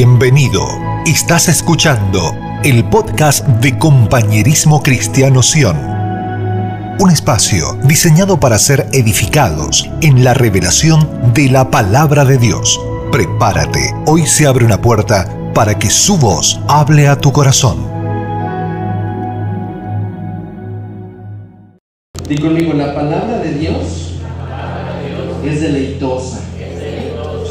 [0.00, 0.64] Bienvenido.
[1.06, 5.76] Estás escuchando el podcast de Compañerismo Cristiano Sion.
[7.00, 12.80] Un espacio diseñado para ser edificados en la revelación de la palabra de Dios.
[13.10, 17.78] Prepárate, hoy se abre una puerta para que su voz hable a tu corazón.
[22.28, 24.12] Di conmigo, la palabra de Dios
[25.44, 26.47] es deleitosa.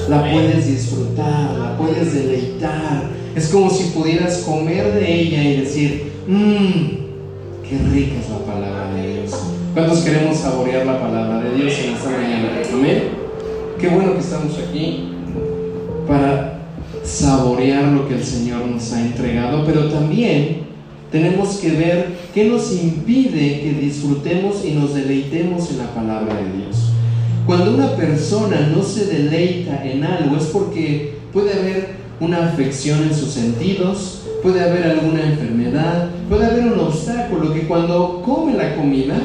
[0.09, 3.09] La puedes disfrutar, la puedes deleitar.
[3.35, 8.93] Es como si pudieras comer de ella y decir, mmm, qué rica es la palabra
[8.93, 9.31] de Dios.
[9.73, 12.49] ¿Cuántos queremos saborear la palabra de Dios en esta mañana?
[12.73, 13.03] Amén.
[13.79, 15.09] Qué bueno que estamos aquí
[16.07, 16.61] para
[17.03, 20.67] saborear lo que el Señor nos ha entregado, pero también
[21.11, 26.63] tenemos que ver qué nos impide que disfrutemos y nos deleitemos en la palabra de
[26.63, 26.91] Dios.
[27.47, 31.87] Cuando una persona no se deleita en algo es porque puede haber
[32.19, 38.21] una afección en sus sentidos, puede haber alguna enfermedad, puede haber un obstáculo que cuando
[38.25, 39.15] come la comida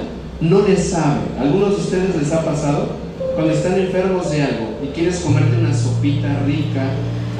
[0.40, 1.22] no le sabe.
[1.40, 2.90] ¿Algunos de ustedes les ha pasado?
[3.34, 6.90] Cuando están enfermos de algo y quieres comerte una sopita rica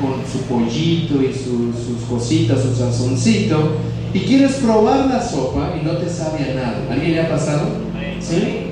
[0.01, 3.77] con su pollito y sus cositas, su sazoncito,
[4.13, 6.87] y quieres probar la sopa y no te sabe a nada.
[6.91, 7.69] ¿Alguien le ha pasado?
[8.19, 8.72] ¿Sí?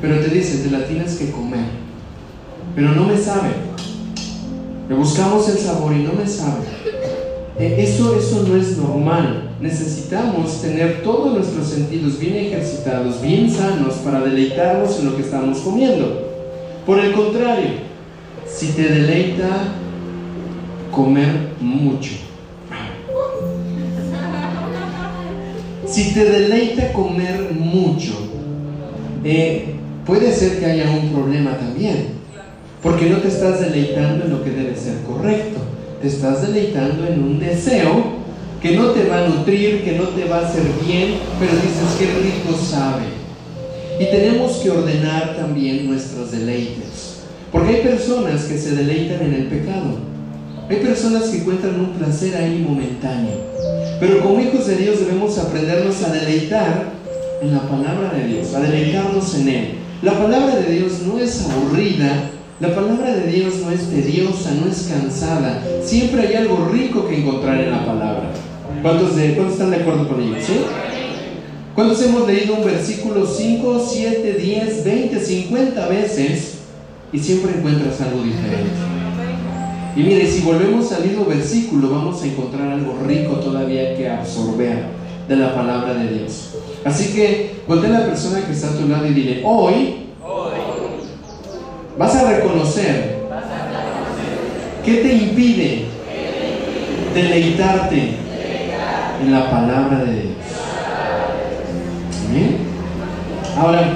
[0.00, 1.64] Pero te dice, te la tienes que comer.
[2.74, 3.50] Pero no me sabe.
[4.88, 6.64] Le buscamos el sabor y no me sabe.
[7.58, 9.50] E, eso, eso no es normal.
[9.60, 15.58] Necesitamos tener todos nuestros sentidos bien ejercitados, bien sanos para deleitarnos en lo que estamos
[15.60, 16.26] comiendo.
[16.84, 17.70] Por el contrario,
[18.46, 19.48] si te deleita
[20.92, 22.12] comer mucho,
[25.86, 28.12] si te deleita comer mucho,
[29.24, 29.74] eh,
[30.06, 32.16] puede ser que haya un problema también,
[32.82, 35.58] porque no te estás deleitando en lo que debe ser correcto,
[36.00, 38.16] te estás deleitando en un deseo
[38.62, 41.96] que no te va a nutrir, que no te va a hacer bien, pero dices
[41.98, 43.04] que rico sabe.
[43.98, 49.46] Y tenemos que ordenar también nuestros deleites, porque hay personas que se deleitan en el
[49.46, 49.98] pecado,
[50.68, 53.36] hay personas que encuentran un placer ahí momentáneo,
[53.98, 56.92] pero como hijos de Dios debemos aprendernos a deleitar
[57.40, 59.75] en la palabra de Dios, a deleitarnos en Él.
[60.02, 62.30] La palabra de Dios no es aburrida,
[62.60, 65.62] la palabra de Dios no es tediosa, no es cansada.
[65.82, 68.30] Siempre hay algo rico que encontrar en la palabra.
[68.82, 70.36] ¿Cuántos, de, ¿cuántos están de acuerdo con ello?
[71.74, 76.58] ¿Cuántos hemos leído un versículo 5, 7, 10, 20, 50 veces
[77.12, 78.70] y siempre encuentras algo diferente?
[79.96, 84.95] Y mire, si volvemos al mismo versículo, vamos a encontrar algo rico todavía que absorber
[85.28, 86.54] de la palabra de Dios.
[86.84, 90.06] Así que voltea a la persona que está a tu lado y dile, hoy
[91.98, 93.16] vas a reconocer
[94.84, 95.84] qué te impide
[97.14, 98.10] deleitarte
[99.22, 100.34] en la palabra de Dios.
[102.28, 102.58] ¿Amén?
[103.58, 103.94] Ahora,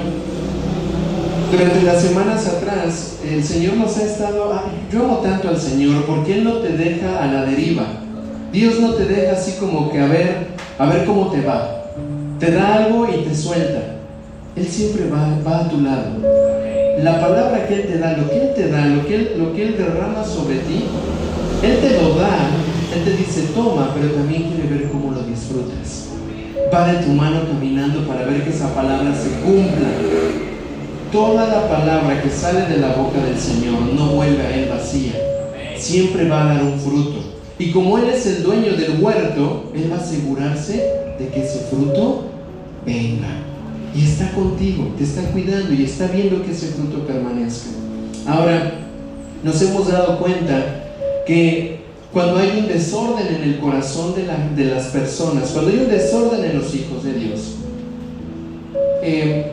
[1.51, 6.35] durante las semanas atrás, el Señor nos ha estado, yo amo tanto al Señor porque
[6.35, 7.85] Él no te deja a la deriva.
[8.53, 10.47] Dios no te deja así como que a ver,
[10.81, 11.81] a ver cómo te va
[12.41, 13.83] te da algo y te suelta.
[14.57, 16.17] Él siempre va, va a tu lado.
[17.03, 19.53] La palabra que Él te da, lo que Él te da, lo que él, lo
[19.53, 20.87] que él derrama sobre ti,
[21.63, 22.49] Él te lo da,
[22.97, 26.09] Él te dice, toma, pero también quiere ver cómo lo disfrutas.
[26.73, 29.89] Va de tu mano caminando para ver que esa palabra se cumpla.
[31.13, 35.13] Toda la palabra que sale de la boca del Señor no vuelve a Él vacía.
[35.77, 37.30] Siempre va a dar un fruto.
[37.61, 40.77] Y como Él es el dueño del huerto, Él va a asegurarse
[41.19, 42.25] de que ese fruto
[42.87, 43.29] venga.
[43.95, 47.69] Y está contigo, te está cuidando y está viendo que ese fruto permanezca.
[48.27, 48.73] Ahora,
[49.45, 50.85] nos hemos dado cuenta
[51.27, 51.81] que
[52.15, 56.59] cuando hay un desorden en el corazón de, las personas, cuando hay un desorden en
[56.59, 57.41] los hijos de Dios,
[59.03, 59.53] eh,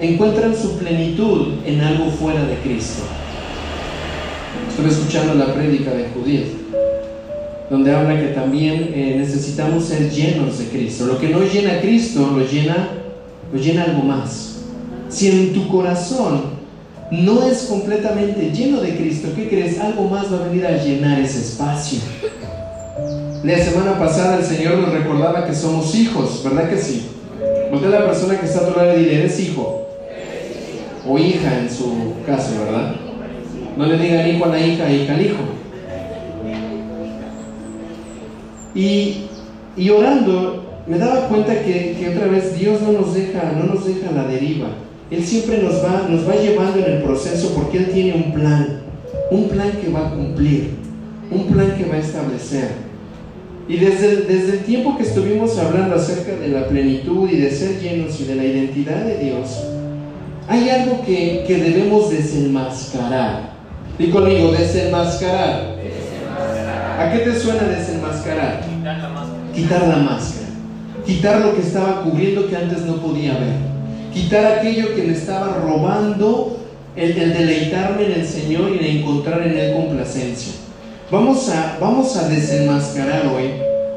[0.00, 3.04] encuentran su plenitud en algo fuera de Cristo.
[4.68, 6.61] Estoy escuchando la prédica de Judías
[7.72, 11.06] donde habla que también eh, necesitamos ser llenos de Cristo.
[11.06, 12.90] Lo que no llena a Cristo lo llena,
[13.50, 14.58] lo llena algo más.
[15.08, 16.42] Si en tu corazón
[17.10, 19.80] no es completamente lleno de Cristo, ¿qué crees?
[19.80, 22.00] Algo más va a venir a llenar ese espacio.
[23.42, 27.06] La semana pasada el Señor nos recordaba que somos hijos, ¿verdad que sí?
[27.72, 29.88] Usted la persona que está a tu lado y dile, eres hijo.
[31.08, 32.96] O hija en su caso, ¿verdad?
[33.78, 35.61] No le digan hijo a la hija, hija al hijo.
[38.74, 44.10] Y, orando, me daba cuenta que, otra vez Dios no nos deja, no nos deja
[44.12, 44.68] la deriva.
[45.10, 48.80] Él siempre nos va, nos va llevando en el proceso porque Él tiene un plan,
[49.30, 50.82] un plan que va a cumplir.
[51.30, 52.68] un plan que va a establecer.
[53.68, 57.80] Y desde, desde el tiempo que estuvimos hablando acerca de la plenitud y de ser
[57.80, 59.64] llenos y de la identidad de Dios,
[60.48, 63.52] hay algo que, que debemos desenmascarar.
[63.98, 65.76] Y conmigo, desenmascarar.
[66.98, 68.01] ¿A qué te suena desenmascarar?
[68.22, 69.52] Quitar la máscara.
[69.52, 70.46] Quitar la máscara.
[71.04, 73.56] Quitar lo que estaba cubriendo que antes no podía ver.
[74.14, 76.60] Quitar aquello que me estaba robando
[76.94, 80.52] el, el deleitarme en el Señor y de encontrar en Él complacencia.
[81.10, 83.50] Vamos a, vamos a desenmascarar hoy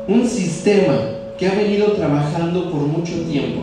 [0.08, 0.94] un sistema
[1.38, 3.62] que ha venido trabajando por mucho tiempo.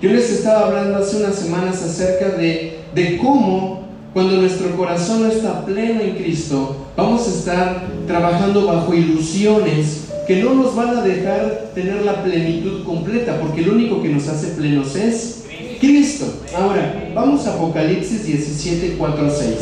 [0.00, 3.82] Yo les estaba hablando hace unas semanas acerca de, de cómo
[4.12, 10.42] cuando nuestro corazón no está pleno en Cristo, vamos a estar trabajando bajo ilusiones que
[10.42, 14.48] no nos van a dejar tener la plenitud completa, porque lo único que nos hace
[14.48, 15.44] plenos es
[15.80, 16.26] Cristo.
[16.56, 19.54] Ahora, vamos a Apocalipsis 17, 4, 6.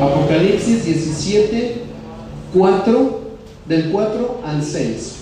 [0.00, 1.74] Apocalipsis 17,
[2.54, 3.20] 4,
[3.68, 5.14] del 4 al 6.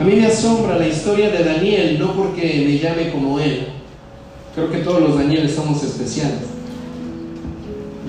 [0.00, 3.66] A mí me asombra la historia de Daniel, no porque me llame como él.
[4.54, 6.40] Creo que todos los Danieles somos especiales.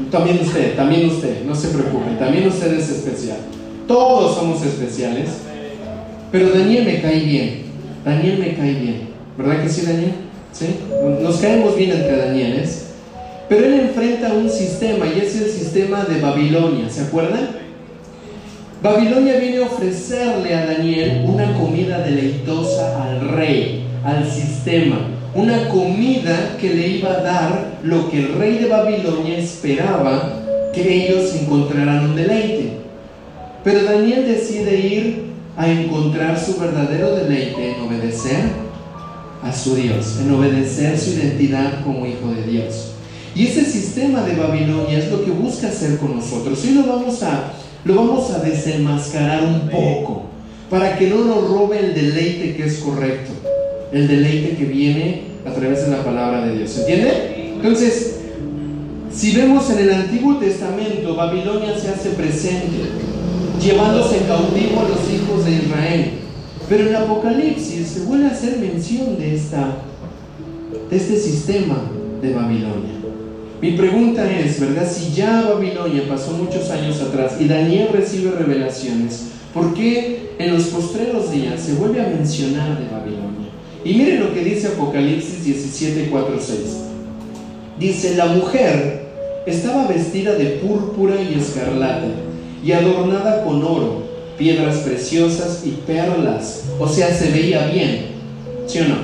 [0.10, 3.38] También usted, también usted, no se preocupe, también usted es especial.
[3.88, 5.30] Todos somos especiales.
[6.32, 7.62] Pero Daniel me cae bien.
[8.04, 9.10] Daniel me cae bien.
[9.38, 10.14] ¿Verdad que sí, Daniel?
[10.52, 10.66] ¿Sí?
[11.22, 12.88] Nos caemos bien entre Danieles.
[13.48, 17.50] Pero él enfrenta un sistema y es el sistema de Babilonia, ¿se acuerdan?
[18.82, 25.00] Babilonia viene a ofrecerle a Daniel una comida deleitosa al rey, al sistema,
[25.33, 30.42] una comida que le iba a dar lo que el rey de Babilonia esperaba
[30.74, 32.74] que ellos encontraran un deleite.
[33.63, 38.72] Pero Daniel decide ir a encontrar su verdadero deleite en obedecer
[39.44, 42.92] a su Dios, en obedecer su identidad como hijo de Dios.
[43.33, 46.63] Y ese sistema de Babilonia es lo que busca hacer con nosotros.
[46.66, 47.54] Y lo vamos a,
[47.86, 50.24] lo vamos a desenmascarar un poco
[50.69, 53.31] para que no nos robe el deleite que es correcto,
[53.92, 56.78] el deleite que viene a través de la palabra de Dios.
[56.80, 57.54] ¿Entiende?
[57.56, 58.22] Entonces,
[59.12, 62.78] si vemos en el Antiguo Testamento, Babilonia se hace presente,
[63.62, 66.12] llevándose cautivo a los hijos de Israel.
[66.70, 69.78] Pero en Apocalipsis se vuelve a hacer mención de, esta,
[70.90, 71.82] de este sistema
[72.22, 73.02] de Babilonia.
[73.62, 74.90] Mi pregunta es, ¿verdad?
[74.90, 80.64] Si ya Babilonia pasó muchos años atrás y Daniel recibe revelaciones, ¿por qué en los
[80.68, 83.41] postreros días se vuelve a mencionar de Babilonia?
[83.83, 86.60] Y miren lo que dice Apocalipsis 17, 4, 6.
[87.80, 89.07] Dice, la mujer
[89.48, 92.07] estaba vestida de púrpura y escarlata
[92.63, 94.04] y adornada con oro,
[94.38, 96.66] piedras preciosas y perlas.
[96.80, 98.12] O sea, se veía bien.
[98.68, 98.95] ¿Sí o no?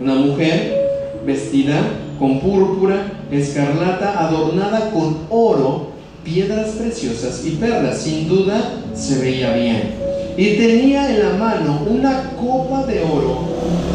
[0.00, 1.82] Una mujer vestida
[2.18, 5.88] con púrpura, escarlata, adornada con oro,
[6.24, 7.98] piedras preciosas y perlas.
[7.98, 10.03] Sin duda se veía bien.
[10.36, 13.40] Y tenía en la mano una copa de oro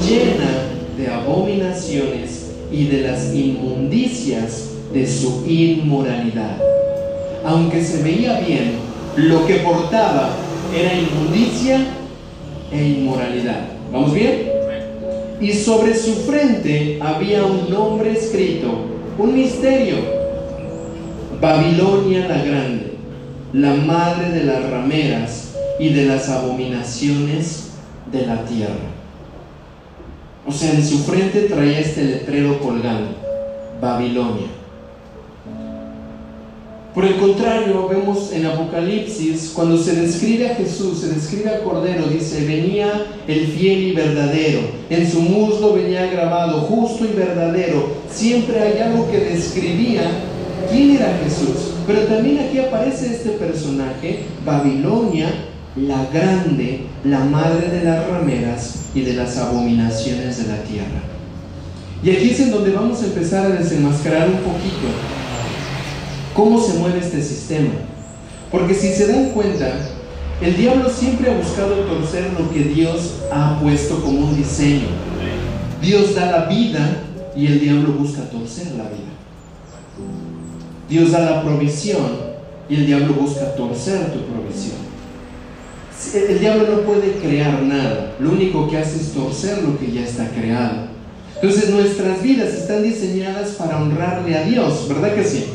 [0.07, 6.57] llena de abominaciones y de las inmundicias de su inmoralidad.
[7.45, 8.73] Aunque se veía bien,
[9.15, 10.29] lo que portaba
[10.77, 11.79] era inmundicia
[12.71, 13.65] e inmoralidad.
[13.91, 14.59] ¿Vamos bien?
[15.41, 18.67] y sobre su frente había un nombre escrito,
[19.17, 19.95] un misterio,
[21.39, 22.93] Babilonia la Grande,
[23.53, 25.48] la madre de las rameras
[25.79, 27.69] y de las abominaciones
[28.11, 28.89] de la tierra.
[30.45, 33.15] O sea, en su frente traía este letrero colgando,
[33.81, 34.47] Babilonia.
[36.93, 42.07] Por el contrario, vemos en Apocalipsis, cuando se describe a Jesús, se describe al Cordero,
[42.07, 47.89] dice, venía el fiel y verdadero, en su muslo venía grabado, justo y verdadero.
[48.11, 50.01] Siempre hay algo que describía
[50.71, 51.75] quién era Jesús.
[51.85, 55.48] Pero también aquí aparece este personaje, Babilonia,
[55.87, 61.01] la grande, la madre de las rameras y de las abominaciones de la tierra.
[62.03, 64.87] Y aquí es en donde vamos a empezar a desenmascarar un poquito
[66.33, 67.71] cómo se mueve este sistema.
[68.51, 69.71] Porque si se dan cuenta,
[70.41, 74.87] el diablo siempre ha buscado torcer lo que Dios ha puesto como un diseño.
[75.81, 77.03] Dios da la vida
[77.35, 79.09] y el diablo busca torcer la vida.
[80.89, 82.29] Dios da la provisión
[82.69, 84.78] y el diablo busca torcer tu provisión.
[86.13, 90.01] El diablo no puede crear nada, lo único que hace es torcer lo que ya
[90.01, 90.87] está creado.
[91.35, 95.45] Entonces nuestras vidas están diseñadas para honrarle a Dios, ¿verdad que sí?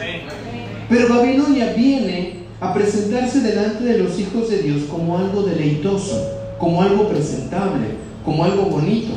[0.89, 6.83] Pero Babilonia viene a presentarse delante de los hijos de Dios como algo deleitoso, como
[6.83, 7.87] algo presentable,
[8.25, 9.15] como algo bonito.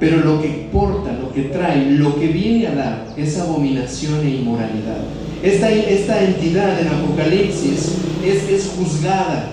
[0.00, 4.30] pero lo que porta, lo que trae, lo que viene a dar es abominación e
[4.30, 4.96] inmoralidad.
[5.42, 9.52] Esta, esta entidad en Apocalipsis es, es juzgada,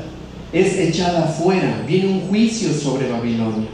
[0.51, 3.69] es echada afuera, viene un juicio sobre Babilonia.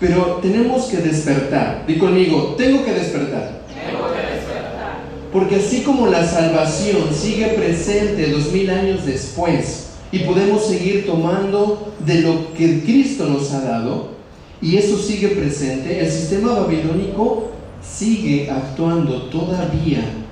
[0.00, 1.84] Pero tenemos que despertar.
[1.86, 3.64] Di conmigo, tengo que despertar.
[3.68, 5.00] Tengo que despertar.
[5.30, 11.92] Porque así como la salvación sigue presente dos mil años después y podemos seguir tomando
[11.98, 14.14] de lo que Cristo nos ha dado,
[14.62, 17.50] y eso sigue presente, el sistema babilónico
[17.82, 20.23] sigue actuando todavía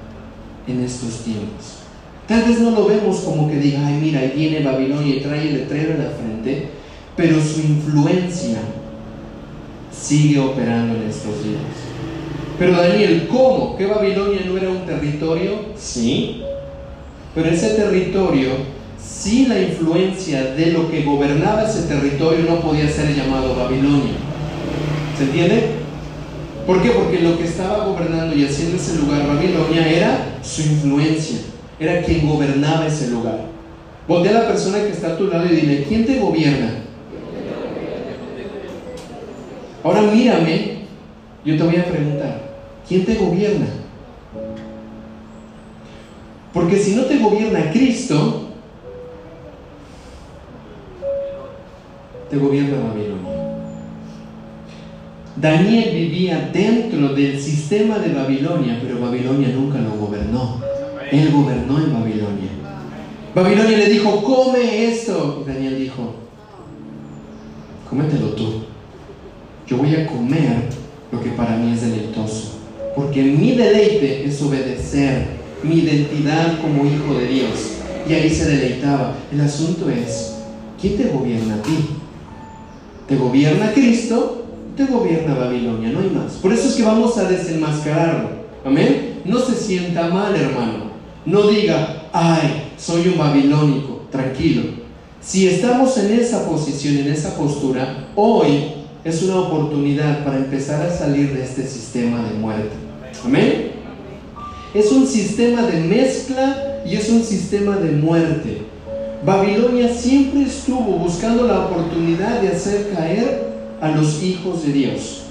[0.66, 1.83] en estos tiempos.
[2.26, 5.49] Tal vez no lo vemos como que diga, ay mira, ahí viene Babilonia y trae
[5.49, 6.69] el letrero en la frente,
[7.16, 8.59] pero su influencia
[9.90, 11.61] sigue operando en estos días.
[12.59, 13.76] Pero Daniel, ¿cómo?
[13.76, 15.52] ¿Que Babilonia no era un territorio?
[15.76, 16.42] Sí.
[17.35, 18.50] Pero ese territorio,
[19.02, 24.14] sin la influencia de lo que gobernaba ese territorio, no podía ser llamado Babilonia.
[25.19, 25.72] ¿Se entiende?
[26.66, 26.90] ¿Por qué?
[26.90, 31.38] Porque lo que estaba gobernando y haciendo ese lugar Babilonia era su influencia,
[31.81, 33.47] era quien gobernaba ese lugar.
[34.07, 36.71] Voltea a la persona que está a tu lado y dile, ¿quién te gobierna?
[39.83, 40.83] Ahora mírame,
[41.45, 42.42] yo te voy a preguntar,
[42.88, 43.66] ¿quién te gobierna?
[46.52, 48.50] Porque si no te gobierna Cristo,
[52.31, 53.22] te gobierna Babilonia.
[55.37, 60.61] Daniel vivía dentro del sistema de Babilonia, pero Babilonia nunca lo gobernó.
[61.11, 62.51] Él gobernó en Babilonia.
[63.35, 65.43] Babilonia le dijo, come esto.
[65.43, 66.15] Y Daniel dijo,
[67.89, 68.65] cómetelo tú.
[69.67, 70.69] Yo voy a comer
[71.11, 72.59] lo que para mí es deleitoso.
[72.95, 75.29] Porque mi deleite es obedecer
[75.62, 77.79] mi identidad como hijo de Dios.
[78.07, 79.17] Y ahí se deleitaba.
[79.33, 80.35] El asunto es,
[80.79, 81.79] ¿quién te gobierna a ti?
[83.09, 84.42] ¿Te gobierna Cristo
[84.76, 86.35] te gobierna Babilonia, no hay más.
[86.35, 88.31] Por eso es que vamos a desenmascararlo.
[88.64, 89.21] Amén.
[89.25, 90.93] No se sienta mal, hermano.
[91.25, 94.02] No diga, ay, soy un babilónico.
[94.11, 94.62] Tranquilo.
[95.21, 98.73] Si estamos en esa posición, en esa postura, hoy
[99.05, 102.71] es una oportunidad para empezar a salir de este sistema de muerte.
[103.25, 103.73] Amén.
[104.75, 108.62] Es un sistema de mezcla y es un sistema de muerte.
[109.25, 113.51] Babilonia siempre estuvo buscando la oportunidad de hacer caer
[113.83, 115.23] a los hijos de Dios.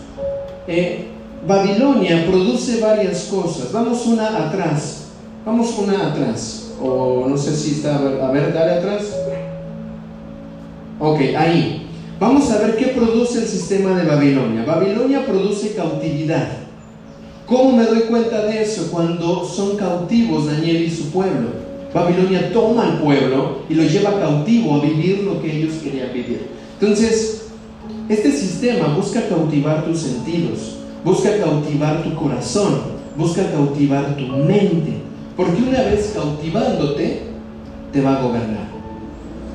[0.67, 1.05] Eh,
[1.47, 3.71] Babilonia produce varias cosas.
[3.71, 5.05] Vamos una atrás.
[5.45, 6.73] Vamos una atrás.
[6.83, 7.95] O no sé si está.
[7.95, 9.15] A ver, dale atrás.
[10.99, 11.87] Ok, ahí.
[12.19, 14.65] Vamos a ver qué produce el sistema de Babilonia.
[14.65, 16.49] Babilonia produce cautividad.
[17.47, 18.89] ¿Cómo me doy cuenta de eso?
[18.91, 21.49] Cuando son cautivos Daniel y su pueblo.
[21.93, 26.47] Babilonia toma al pueblo y lo lleva cautivo a vivir lo que ellos querían vivir.
[26.79, 27.40] Entonces,
[28.09, 32.81] este sistema busca cautivar tus sentidos, busca cautivar tu corazón,
[33.15, 34.93] busca cautivar tu mente,
[35.35, 37.23] porque una vez cautivándote,
[37.91, 38.71] te va a gobernar.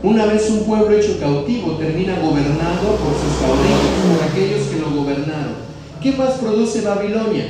[0.02, 4.90] Una vez un pueblo hecho cautivo termina gobernado por sus caudillos, por aquellos que lo
[4.90, 5.66] gobernaron.
[6.02, 7.46] ¿Qué más produce Babilonia?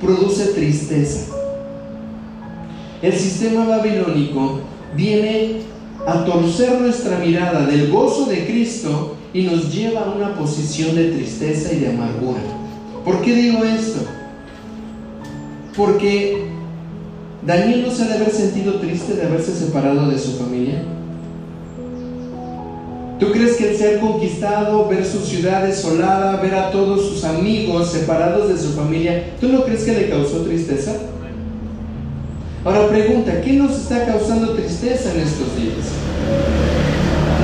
[0.00, 1.32] Produce tristeza.
[3.02, 4.60] El sistema babilónico
[4.94, 5.62] viene
[6.06, 11.10] a torcer nuestra mirada del gozo de Cristo y nos lleva a una posición de
[11.10, 12.40] tristeza y de amargura.
[13.04, 14.00] ¿Por qué digo esto?
[15.76, 16.46] Porque
[17.46, 20.82] Daniel no se ha de haber sentido triste de haberse separado de su familia.
[23.20, 27.90] ¿Tú crees que el ser conquistado, ver su ciudad desolada, ver a todos sus amigos
[27.90, 30.92] separados de su familia, ¿tú no crees que le causó tristeza?
[32.64, 35.86] Ahora pregunta, ¿qué nos está causando tristeza en estos días?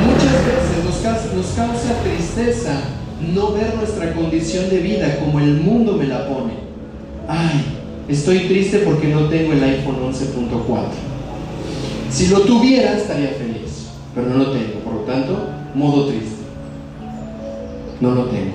[0.05, 0.72] Muchas veces
[1.03, 2.81] nos causa, tristeza
[3.35, 6.53] no ver nuestra condición de vida como el mundo me la pone.
[7.27, 7.65] Ay,
[8.09, 10.63] estoy triste porque no tengo el iPhone 11.4.
[12.09, 14.81] Si lo tuviera estaría feliz, pero no lo tengo.
[14.85, 16.37] Por lo tanto, modo triste.
[18.01, 18.53] No lo tengo.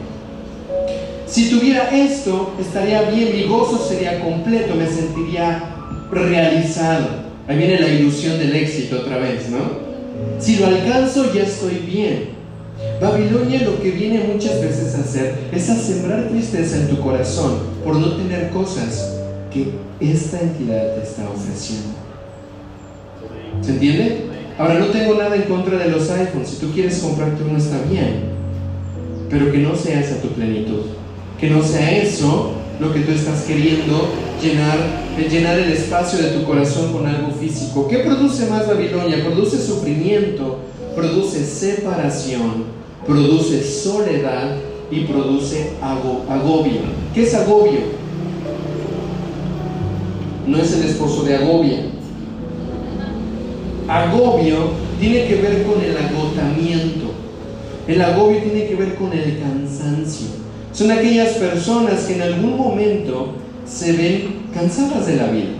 [1.25, 5.63] Si tuviera esto, estaría bien, mi gozo sería completo, me sentiría
[6.11, 7.27] realizado.
[7.47, 9.87] Ahí viene la ilusión del éxito otra vez, ¿no?
[10.39, 12.36] Si lo alcanzo, ya estoy bien.
[12.99, 17.59] Babilonia lo que viene muchas veces a hacer es a sembrar tristeza en tu corazón
[17.83, 19.15] por no tener cosas
[19.53, 21.89] que esta entidad te está ofreciendo.
[23.61, 24.25] ¿Se entiende?
[24.57, 26.49] Ahora no tengo nada en contra de los iPhones.
[26.49, 28.31] Si tú quieres comprarte uno está bien,
[29.29, 30.81] pero que no sea esa tu plenitud.
[31.39, 34.09] Que no sea eso lo que tú estás queriendo
[34.41, 34.77] llenar,
[35.29, 37.87] llenar el espacio de tu corazón con algo físico.
[37.87, 39.23] ¿Qué produce más Babilonia?
[39.23, 40.59] Produce sufrimiento,
[40.95, 42.76] produce separación,
[43.07, 44.57] produce soledad
[44.91, 46.81] y produce agobio.
[47.13, 47.79] ¿Qué es agobio?
[50.45, 51.79] No es el esposo de agobia.
[53.87, 57.13] Agobio tiene que ver con el agotamiento.
[57.87, 60.27] El agobio tiene que ver con el cansancio.
[60.73, 63.29] Son aquellas personas que en algún momento
[63.65, 65.53] se ven cansadas de la vida.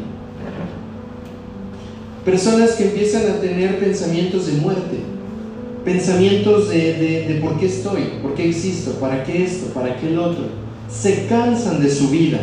[2.25, 4.97] Personas que empiezan a tener pensamientos de muerte,
[5.87, 10.43] pensamientos de, por qué estoy, por qué existo, para qué esto, para qué el otro.
[10.91, 12.39] Se cansan de su vida.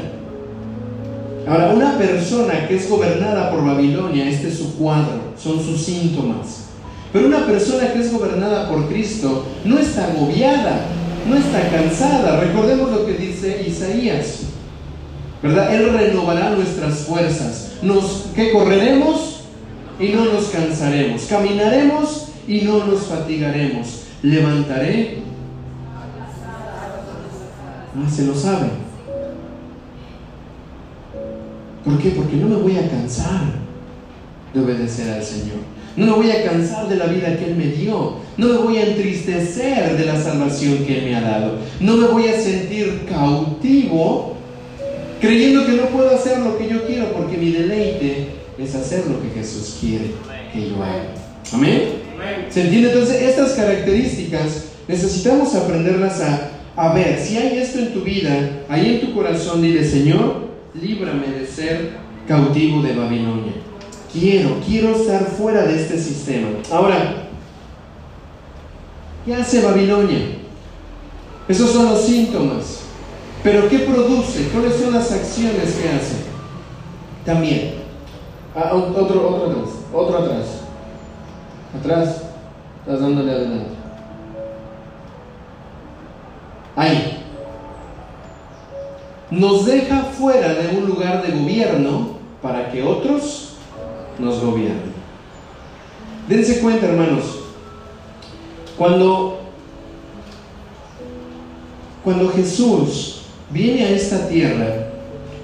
[1.46, 6.68] Ahora, una persona que es gobernada por Babilonia, este es su cuadro, son sus síntomas.
[7.12, 10.86] Pero una persona que es gobernada por Cristo no está agobiada,
[11.28, 12.40] no está cansada.
[12.40, 14.44] Recordemos lo que dice Isaías.
[15.42, 15.74] ¿Verdad?
[15.74, 17.72] Él renovará nuestras fuerzas.
[17.82, 19.42] Nos que correremos
[20.00, 21.24] y no nos cansaremos.
[21.24, 24.04] Caminaremos y no nos fatigaremos.
[24.22, 25.18] Levantaré.
[27.96, 28.68] Ah, se lo sabe.
[31.84, 32.10] ¿Por qué?
[32.10, 33.42] Porque no me voy a cansar
[34.52, 35.58] de obedecer al Señor.
[35.96, 38.16] No me voy a cansar de la vida que Él me dio.
[38.36, 41.58] No me voy a entristecer de la salvación que Él me ha dado.
[41.80, 44.34] No me voy a sentir cautivo
[45.20, 49.22] creyendo que no puedo hacer lo que yo quiero porque mi deleite es hacer lo
[49.22, 50.12] que Jesús quiere
[50.52, 51.14] que yo haga.
[51.52, 52.03] Amén.
[52.50, 52.92] ¿Se entiende?
[52.92, 57.18] Entonces, estas características necesitamos aprenderlas a, a ver.
[57.18, 61.92] Si hay esto en tu vida, ahí en tu corazón, dile, Señor, líbrame de ser
[62.26, 63.52] cautivo de Babilonia.
[64.12, 66.48] Quiero, quiero estar fuera de este sistema.
[66.70, 67.28] Ahora,
[69.24, 70.20] ¿qué hace Babilonia?
[71.48, 72.80] Esos son los síntomas.
[73.42, 74.48] Pero ¿qué produce?
[74.48, 76.16] ¿Cuáles son las acciones que hace?
[77.26, 77.74] También.
[78.54, 79.74] Ah, otro, otro atrás.
[79.92, 80.63] Otro atrás.
[81.78, 82.22] Atrás.
[82.80, 83.70] Estás dándole adelante.
[86.76, 87.24] Ahí.
[89.30, 93.54] Nos deja fuera de un lugar de gobierno para que otros
[94.18, 94.92] nos gobierna.
[96.28, 97.40] Dense cuenta, hermanos,
[98.78, 99.40] cuando,
[102.02, 104.88] cuando Jesús viene a esta tierra,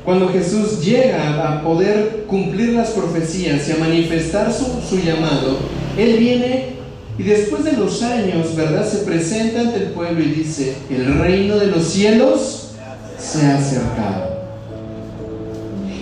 [0.05, 5.59] cuando Jesús llega a poder cumplir las profecías y a manifestar su, su llamado,
[5.99, 6.81] Él viene
[7.19, 8.89] y después de los años, ¿verdad?
[8.89, 12.71] Se presenta ante el pueblo y dice, el reino de los cielos
[13.19, 14.41] se ha acercado.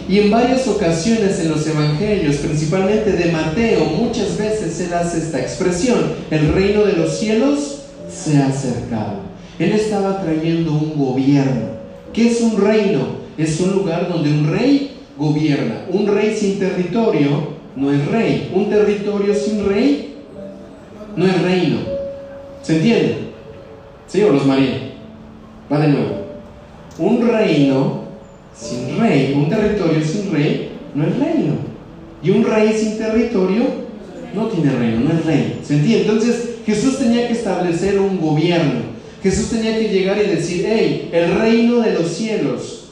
[0.08, 5.40] Y en varias ocasiones en los evangelios, principalmente de Mateo, muchas veces él hace esta
[5.40, 5.98] expresión,
[6.30, 9.28] el reino de los cielos se ha acercado.
[9.58, 11.78] Él estaba trayendo un gobierno.
[12.12, 13.18] ¿Qué es un reino?
[13.36, 15.84] Es un lugar donde un rey gobierna.
[15.90, 18.50] Un rey sin territorio no es rey.
[18.54, 20.16] Un territorio sin rey
[21.16, 21.78] no es reino.
[22.62, 23.16] ¿Se entiende?
[24.06, 24.92] ¿Sí o los María?
[25.70, 26.26] Va de nuevo.
[26.98, 28.04] Un reino
[28.54, 29.34] sin rey.
[29.36, 31.54] Un territorio sin rey no es reino.
[32.22, 33.64] Y un rey sin territorio
[34.34, 35.60] no tiene reino, no es rey.
[35.62, 36.06] ¿Se entiende?
[36.06, 38.98] Entonces Jesús tenía que establecer un gobierno.
[39.22, 42.90] Jesús tenía que llegar y decir, hey, el reino de los cielos,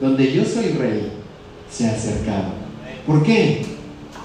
[0.00, 1.08] donde yo soy rey,
[1.70, 2.52] se ha acercado.
[3.06, 3.62] ¿Por qué?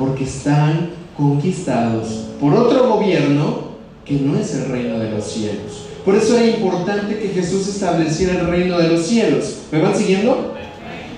[0.01, 3.69] Porque están conquistados por otro gobierno
[4.03, 5.85] que no es el reino de los cielos.
[6.03, 9.57] Por eso era importante que Jesús estableciera el reino de los cielos.
[9.71, 10.55] ¿Me van siguiendo?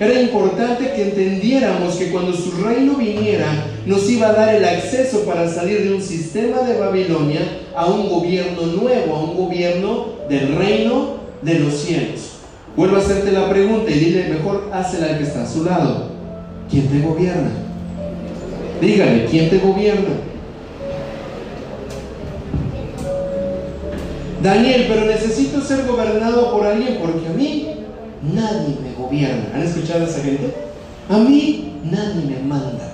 [0.02, 5.22] Era importante que entendiéramos que cuando su reino viniera, nos iba a dar el acceso
[5.22, 7.40] para salir de un sistema de Babilonia
[7.78, 12.32] a un gobierno nuevo, a un gobierno del reino de los cielos.
[12.76, 16.10] Vuelvo a hacerte la pregunta y dile, mejor hazla al que está a su lado.
[16.70, 17.63] ¿Quién te gobierna?
[18.84, 20.10] Dígale, ¿quién te gobierna?
[24.42, 27.76] Daniel, pero necesito ser gobernado por alguien porque a mí
[28.34, 29.52] nadie me gobierna.
[29.56, 30.54] ¿Han escuchado a esa gente?
[31.10, 32.92] A mí nadie me manda.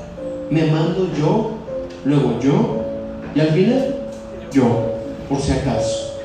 [0.51, 1.53] Me mando yo,
[2.05, 2.83] luego yo,
[3.33, 3.95] y al final
[4.51, 4.93] yo,
[5.27, 6.19] por si acaso.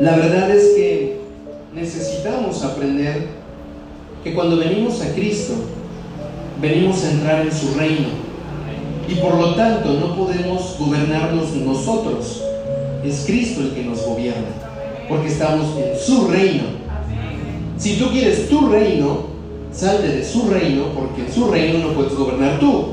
[0.00, 1.20] La verdad es que
[1.74, 3.41] necesitamos aprender
[4.22, 5.54] que cuando venimos a Cristo,
[6.60, 8.08] venimos a entrar en su reino.
[9.08, 12.42] Y por lo tanto no podemos gobernarnos nosotros.
[13.04, 14.62] Es Cristo el que nos gobierna
[15.12, 16.64] porque estamos en su reino.
[17.76, 19.26] Si tú quieres tu reino,
[19.70, 22.92] salte de su reino, porque en su reino no puedes gobernar tú.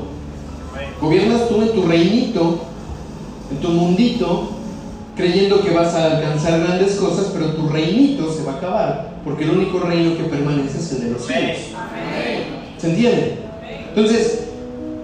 [1.00, 2.58] Gobiernas tú en tu reinito,
[3.50, 4.50] en tu mundito,
[5.16, 9.44] creyendo que vas a alcanzar grandes cosas, pero tu reinito se va a acabar, porque
[9.44, 11.58] el único reino que permanece es el de los cielos.
[12.78, 13.38] ¿Se entiende?
[13.88, 14.44] Entonces,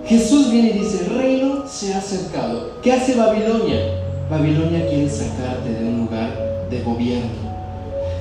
[0.06, 2.80] Jesús viene y dice, el reino se ha acercado.
[2.82, 3.78] ¿Qué hace Babilonia?
[4.30, 7.46] Babilonia quiere sacarte de un lugar de gobierno.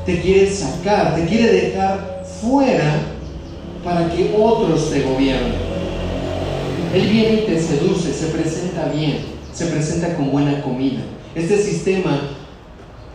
[0.05, 3.01] Te quiere sacar, te quiere dejar fuera
[3.83, 5.53] para que otros te gobiernen.
[6.93, 9.17] Él viene y te seduce, se presenta bien,
[9.53, 11.01] se presenta con buena comida.
[11.35, 12.21] Este sistema,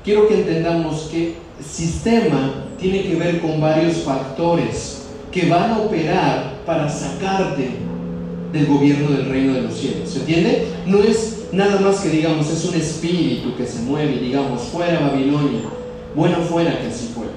[0.05, 6.55] quiero que entendamos que sistema tiene que ver con varios factores que van a operar
[6.65, 7.71] para sacarte
[8.53, 10.09] del gobierno del reino de los cielos.
[10.09, 10.67] ¿Se entiende?
[10.87, 15.61] No es nada más que digamos, es un espíritu que se mueve, digamos, fuera Babilonia.
[16.15, 17.31] Bueno, fuera que así fuera.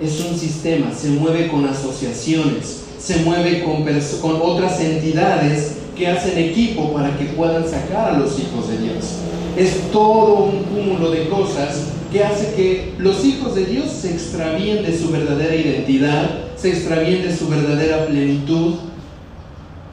[0.00, 3.84] Es un sistema, se mueve con asociaciones, se mueve con,
[4.20, 9.16] con otras entidades que hacen equipo para que puedan sacar a los hijos de Dios.
[9.56, 14.84] Es todo un cúmulo de cosas que hace que los hijos de Dios se extravíen
[14.84, 18.74] de su verdadera identidad, se extravíen de su verdadera plenitud.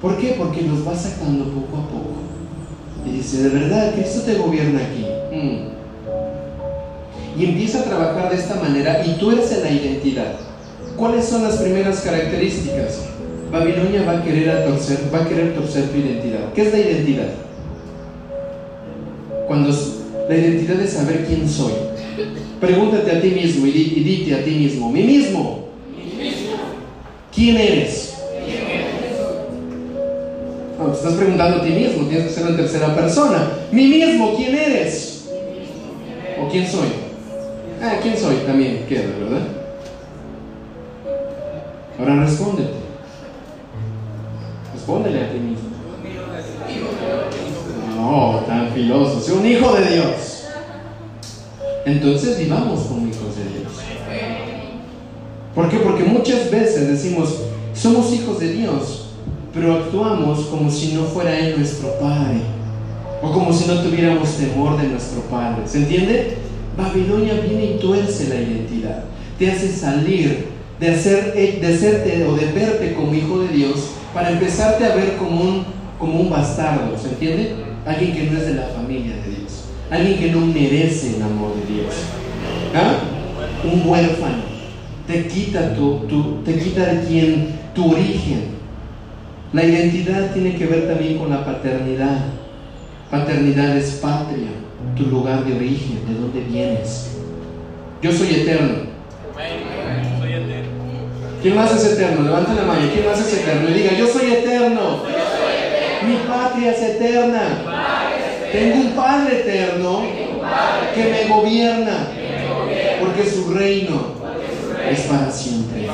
[0.02, 0.36] ¿Por qué?
[0.38, 2.20] Porque los va sacando poco a poco.
[3.06, 5.06] Y dice, de verdad, Cristo te gobierna aquí.
[5.34, 5.80] Mm.
[7.40, 10.34] Y empieza a trabajar de esta manera y tú eres en la identidad.
[10.98, 13.06] ¿Cuáles son las primeras características?
[13.50, 16.54] Babilonia va a querer torcer, va a querer torcer tu identidad.
[16.54, 17.30] ¿Qué es la identidad?
[19.48, 19.70] Cuando
[20.28, 21.72] la identidad es saber quién soy.
[22.60, 25.70] Pregúntate a ti mismo y, dite a ti mismo, mí mismo.
[27.34, 28.14] ¿Quién eres?
[30.78, 33.52] No, te estás preguntando a ti mismo, tienes que ser en tercera persona.
[33.72, 35.30] Mí mismo, ¿quién eres?
[36.42, 36.88] ¿O quién soy?
[37.82, 38.36] Ah, ¿quién soy?
[38.46, 39.48] También queda, ¿verdad?
[41.98, 42.74] Ahora respóndete.
[44.74, 45.70] Respóndele a ti mismo.
[47.96, 49.20] No, tan filoso.
[49.20, 50.29] Soy un hijo de Dios.
[51.86, 53.74] Entonces vivamos como hijos de Dios.
[55.56, 55.78] ¿Por qué?
[55.78, 57.42] Porque muchas veces decimos,
[57.74, 59.08] somos hijos de Dios,
[59.54, 62.42] pero actuamos como si no fuera Él nuestro Padre.
[63.22, 65.64] O como si no tuviéramos temor de nuestro Padre.
[65.66, 66.38] ¿Se entiende?
[66.78, 69.04] Babilonia viene y tuerce la identidad.
[69.38, 70.48] Te hace salir
[70.80, 75.18] de, hacer, de hacerte o de verte como hijo de Dios para empezarte a ver
[75.18, 75.66] como un,
[75.98, 77.56] como un bastardo, ¿se entiende?
[77.86, 79.16] Alguien que no es de la familia
[79.90, 81.94] alguien que no merece el amor de Dios.
[82.76, 83.00] ¿Ah?
[83.64, 84.44] Un huérfano,
[85.08, 88.60] te quita, tu, te quita de quien, tu origen.
[89.52, 92.26] La identidad tiene que ver también con la paternidad.
[93.10, 94.50] Paternidad es patria,
[94.96, 97.18] tu lugar de origen, de dónde vienes.
[98.02, 98.90] Yo soy eterno.
[101.42, 102.24] ¿Quién más es eterno?
[102.24, 102.82] Levanta la mano.
[102.94, 103.70] ¿Quién más es eterno?
[103.70, 105.04] Y diga, yo soy eterno.
[106.08, 107.79] Mi patria es eterna.
[108.52, 110.02] Tengo un Padre eterno
[110.96, 112.08] que me gobierna.
[113.00, 114.14] Porque su reino
[114.90, 115.88] es para siempre.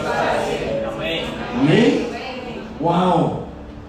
[1.60, 2.08] Amén.
[2.80, 3.46] Wow.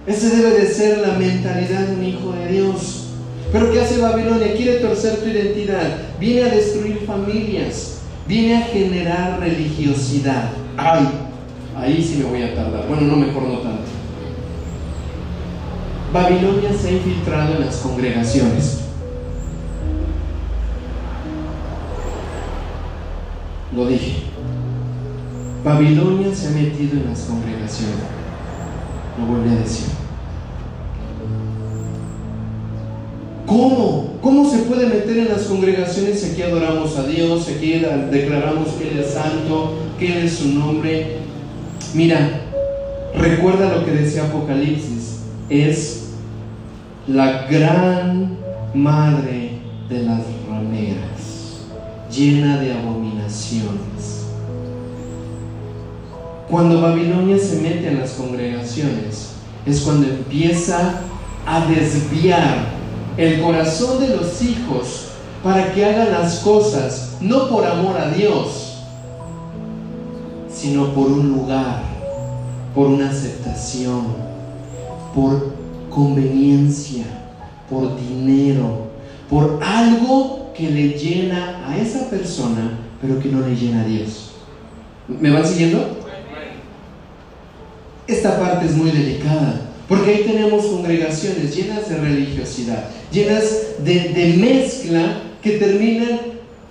[0.07, 3.09] Esa debe de ser la mentalidad de un hijo de Dios.
[3.53, 4.55] Pero ¿qué hace Babilonia?
[4.55, 5.99] Quiere torcer tu identidad.
[6.19, 8.01] Viene a destruir familias.
[8.27, 10.51] Viene a generar religiosidad.
[10.77, 11.09] Ay,
[11.79, 12.87] Ahí sí me voy a tardar.
[12.89, 13.83] Bueno, no, mejor no tanto.
[16.13, 18.81] Babilonia se ha infiltrado en las congregaciones.
[23.75, 24.23] Lo dije.
[25.65, 27.97] Babilonia se ha metido en las congregaciones.
[29.19, 29.87] Lo volví a decir.
[33.47, 34.17] ¿Cómo?
[34.23, 38.91] ¿Cómo se puede meter en las congregaciones si aquí adoramos a Dios, aquí declaramos que
[38.91, 41.19] Él es santo, que Él es su nombre?
[41.95, 42.41] Mira,
[43.15, 44.96] recuerda lo que decía Apocalipsis,
[45.49, 46.09] es
[47.07, 48.37] la gran
[48.75, 51.61] madre de las rameras,
[52.11, 54.27] llena de abominaciones.
[56.51, 59.33] Cuando Babilonia se mete en las congregaciones,
[59.65, 61.01] es cuando empieza
[61.47, 62.67] a desviar
[63.17, 65.09] el corazón de los hijos
[65.43, 68.83] para que hagan las cosas no por amor a Dios,
[70.53, 71.83] sino por un lugar,
[72.75, 74.26] por una aceptación,
[75.17, 75.55] por
[75.89, 77.07] conveniencia,
[77.71, 78.89] por dinero,
[79.31, 84.33] por algo que le llena a esa persona, pero que no le llena a Dios.
[85.09, 86.01] ¿Me van siguiendo?
[88.07, 93.45] Esta parte es muy delicada, porque ahí tenemos congregaciones llenas de religiosidad, llenas
[93.83, 96.21] de, de mezcla que terminan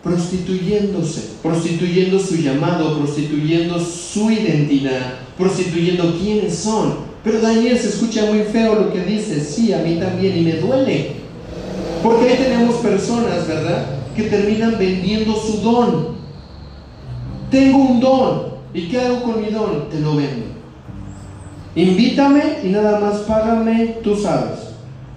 [0.03, 7.04] prostituyéndose, prostituyendo su llamado, prostituyendo su identidad, prostituyendo quiénes son.
[7.25, 10.53] Pero Daniel se escucha muy feo lo que dice, sí, a mí también, y me
[10.57, 11.13] duele.
[12.03, 13.87] Porque ahí tenemos personas, ¿verdad?
[14.15, 16.15] Que terminan vendiendo su don.
[17.49, 18.43] Tengo un don,
[18.75, 19.89] ¿y qué hago con mi don?
[19.89, 20.45] Te lo vendo.
[21.75, 24.59] Invítame y nada más págame, tú sabes.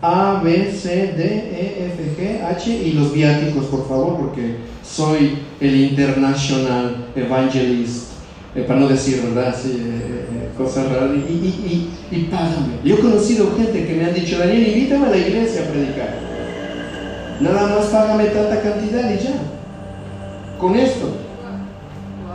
[0.01, 5.41] A, B, C, D, E, F, G, H y los viáticos, por favor, porque soy
[5.61, 8.13] el International Evangelist,
[8.55, 9.55] eh, para no decir, ¿verdad?
[9.65, 12.81] Eh, eh, cosas raras, y, págame.
[12.85, 16.15] Yo he conocido gente que me han dicho, Daniel, invítame a la iglesia a predicar.
[17.41, 19.35] Nada más págame tanta cantidad y ya.
[20.59, 21.09] Con esto.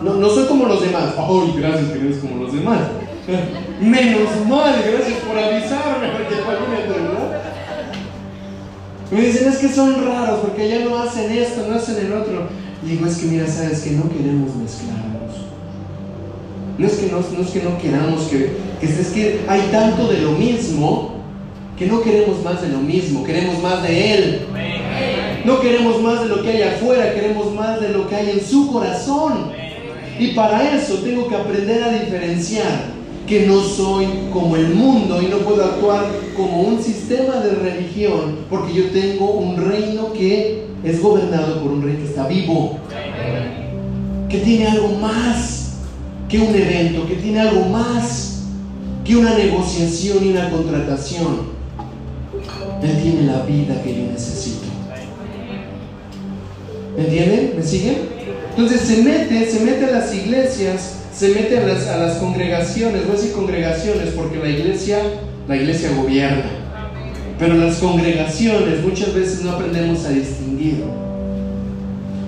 [0.02, 1.14] No, no soy como los demás.
[1.18, 2.80] Ay, gracias que eres como los demás.
[3.82, 6.44] Menos mal, gracias por avisarme, porque.
[9.14, 12.48] Me dicen, es que son raros, porque ya no hacen esto, no hacen el otro.
[12.84, 15.13] Y digo, es que mira, sabes que no queremos mezclarnos.
[16.78, 20.08] No es que no, no, es que no queramos, que, que es que hay tanto
[20.08, 21.14] de lo mismo
[21.78, 24.42] que no queremos más de lo mismo, queremos más de Él.
[25.46, 28.42] No queremos más de lo que hay afuera, queremos más de lo que hay en
[28.42, 29.52] su corazón.
[30.20, 32.94] Y para eso tengo que aprender a diferenciar
[33.28, 36.06] que no soy como el mundo y no puedo actuar
[36.36, 41.82] como un sistema de religión, porque yo tengo un reino que es gobernado por un
[41.82, 42.78] rey que está vivo,
[44.30, 45.63] que tiene algo más
[46.34, 48.40] que un evento, que tiene algo más
[49.06, 51.54] que una negociación y una contratación.
[52.82, 54.66] Él tiene la vida que yo necesito.
[56.98, 57.54] ¿Me entienden?
[57.56, 57.98] ¿Me siguen?
[58.50, 63.08] Entonces se mete, se mete a las iglesias se mete a las, a las congregaciones,
[63.08, 64.98] decir congregaciones porque la iglesia,
[65.48, 66.50] la iglesia gobierna,
[67.38, 70.84] pero las congregaciones muchas veces no aprendemos a distinguir.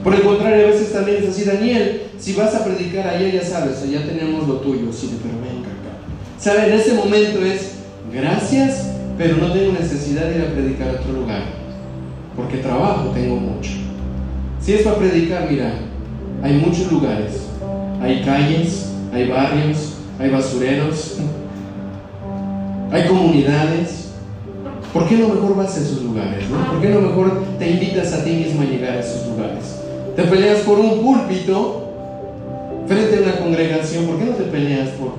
[0.06, 3.44] Por el contrario, a veces también es así, Daniel, si vas a predicar allá, ya
[3.44, 5.98] sabes, allá tenemos lo tuyo, sí, pero venga acá.
[6.39, 6.68] ¿Sabe?
[6.68, 7.80] En ese momento es,
[8.13, 11.41] gracias, pero no tengo necesidad de ir a predicar a otro lugar,
[12.38, 13.72] porque trabajo tengo mucho.
[14.62, 15.74] Si es para predicar, mira,
[16.41, 17.46] hay muchos lugares
[18.06, 21.18] hay calles, hay barrios, hay basureros,
[22.91, 24.10] hay comunidades.
[24.94, 26.46] ¿Por qué no mejor vas a esos lugares?
[26.46, 29.75] ¿Por qué no mejor te invitas a ti mismo a llegar a esos lugares?
[30.15, 31.89] Te peleas por un púlpito
[32.88, 34.06] frente a una congregación.
[34.06, 35.12] ¿Por qué no te peleas por,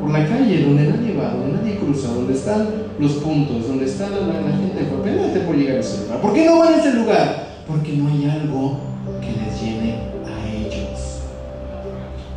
[0.00, 4.10] por la calle donde nadie va, donde nadie cruza, donde están los puntos, donde está
[4.10, 4.84] la, la gente?
[5.02, 6.20] Peleate por llegar a ese lugar.
[6.20, 7.48] ¿Por qué no van a ese lugar?
[7.66, 8.78] Porque no hay algo
[9.20, 10.12] que les llene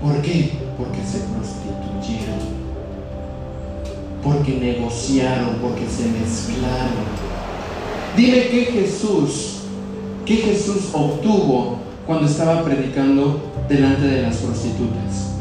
[0.06, 0.51] ¿Por qué?
[0.78, 2.39] Porque se prostituyeron,
[4.23, 7.06] porque negociaron, porque se mezclaron.
[8.15, 9.62] Dime qué Jesús,
[10.23, 15.34] qué Jesús obtuvo cuando estaba predicando delante de las prostitutas.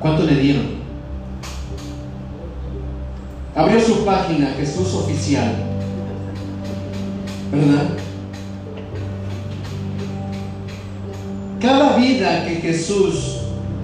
[0.00, 0.66] ¿Cuánto le dieron?
[3.54, 5.54] Abrió su página Jesús Oficial,
[7.50, 7.88] ¿verdad?
[11.60, 13.38] Cada vida que Jesús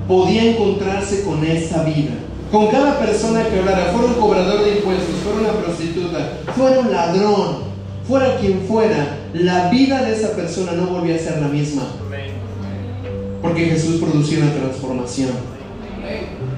[0.06, 2.12] podía encontrarse con esa vida,
[2.50, 6.92] con cada persona que hablara, fuera un cobrador de impuestos, fuera una prostituta, fuera un
[6.92, 7.71] ladrón,
[8.06, 11.82] fuera quien fuera, la vida de esa persona no volvía a ser la misma.
[13.40, 15.30] Porque Jesús producía una transformación.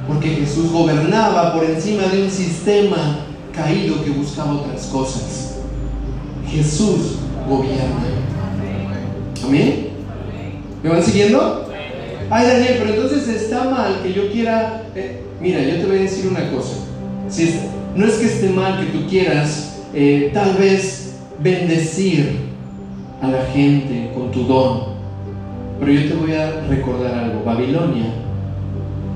[0.07, 3.21] Porque Jesús gobernaba por encima de un sistema
[3.55, 5.57] caído que buscaba otras cosas.
[6.51, 7.17] Jesús
[7.49, 8.05] gobierna.
[9.45, 9.89] Amén.
[10.83, 11.71] ¿Me van siguiendo?
[12.31, 14.83] Ay, Daniel, pero entonces está mal que yo quiera.
[14.95, 16.77] Eh, mira, yo te voy a decir una cosa.
[17.97, 21.04] No es que esté mal que tú quieras, eh, tal vez,
[21.43, 22.39] bendecir
[23.21, 24.95] a la gente con tu don.
[25.81, 27.45] Pero yo te voy a recordar algo.
[27.45, 28.07] Babilonia,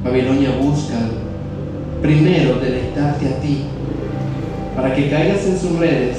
[0.05, 0.97] Babilonia busca
[2.03, 3.63] primero deleitarte a ti,
[4.77, 6.19] para que caigas en sus redes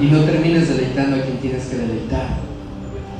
[0.00, 2.42] y no termines deleitando a quien tienes que deleitar.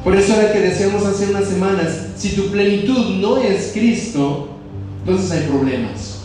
[0.04, 4.48] Por eso era que decíamos hace unas semanas, si tu plenitud no es Cristo,
[5.00, 6.22] entonces hay problemas.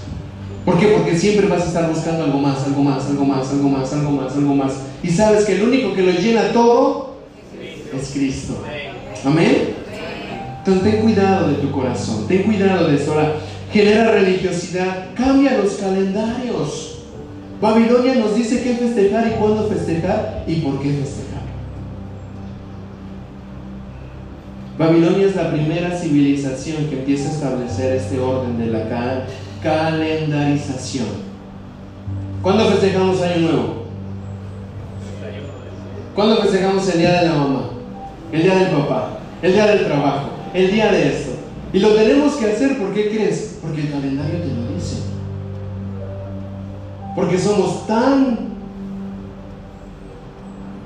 [0.66, 0.88] ¿Por qué?
[0.88, 4.12] Porque siempre vas a estar buscando algo más, algo más, algo más, algo más, algo
[4.12, 4.74] más, algo más.
[5.04, 7.18] Y sabes que el único que lo llena todo
[7.96, 8.64] es Cristo.
[9.26, 9.76] Amén.
[10.60, 13.14] Entonces ten cuidado de tu corazón, ten cuidado de eso.
[13.14, 13.36] Ahora,
[13.72, 17.00] genera religiosidad, cambia los calendarios.
[17.62, 21.42] Babilonia nos dice qué festejar y cuándo festejar y por qué festejar.
[24.78, 29.26] Babilonia es la primera civilización que empieza a establecer este orden de la
[29.64, 31.08] calendarización.
[32.44, 33.77] ¿Cuándo festejamos Año Nuevo?
[36.18, 37.70] ¿Cuándo festejamos el Día de la Mamá?
[38.32, 41.34] El Día del Papá, el Día del Trabajo, el Día de esto.
[41.72, 43.60] Y lo tenemos que hacer, ¿por qué crees?
[43.62, 45.04] Porque el calendario te lo dice.
[47.16, 48.48] Porque somos tan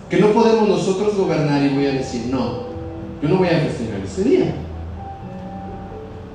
[0.10, 2.64] que no podemos nosotros gobernar y voy a decir, no,
[3.24, 4.54] yo no voy a festejar ese día,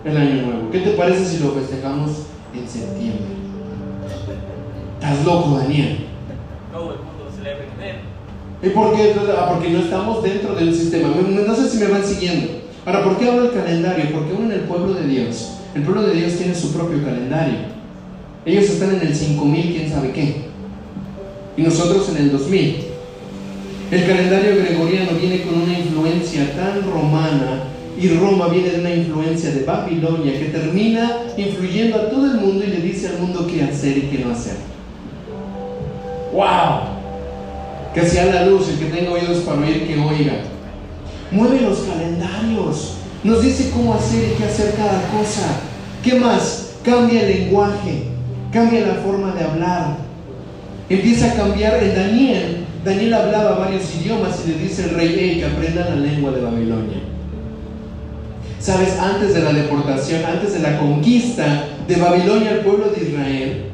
[0.07, 0.71] el año nuevo.
[0.73, 3.27] ¿Qué te parece si lo festejamos en septiembre?
[4.99, 6.07] ¿Estás loco, Daniel?
[6.73, 8.16] todo el mundo celebra en él.
[8.63, 9.15] ¿Y por qué?
[9.37, 11.09] Ah, porque no estamos dentro del sistema.
[11.09, 12.49] No sé si me van siguiendo.
[12.87, 14.13] Ahora, ¿por qué hablo del calendario?
[14.13, 17.59] Porque uno en el pueblo de Dios, el pueblo de Dios tiene su propio calendario.
[18.45, 20.37] Ellos están en el 5000, quién sabe qué.
[21.57, 22.77] Y nosotros en el 2000.
[23.91, 27.65] El calendario gregoriano viene con una influencia tan romana
[28.01, 32.65] y Roma viene de una influencia de Babilonia que termina influyendo a todo el mundo
[32.65, 34.57] y le dice al mundo qué hacer y qué no hacer.
[36.33, 36.96] ¡Wow!
[37.97, 40.35] Que sea la luz, el que tenga oídos para oír, que oiga.
[41.31, 45.47] Mueve los calendarios, nos dice cómo hacer y qué hacer cada cosa.
[46.05, 46.75] ¿Qué más?
[46.85, 48.09] Cambia el lenguaje,
[48.53, 49.97] cambia la forma de hablar.
[50.91, 52.67] Empieza a cambiar en Daniel.
[52.85, 56.43] Daniel hablaba varios idiomas y le dice el rey, hey, que aprenda la lengua de
[56.43, 56.99] Babilonia.
[58.61, 63.65] Sabes, antes de la deportación, antes de la conquista de Babilonia al pueblo de Israel,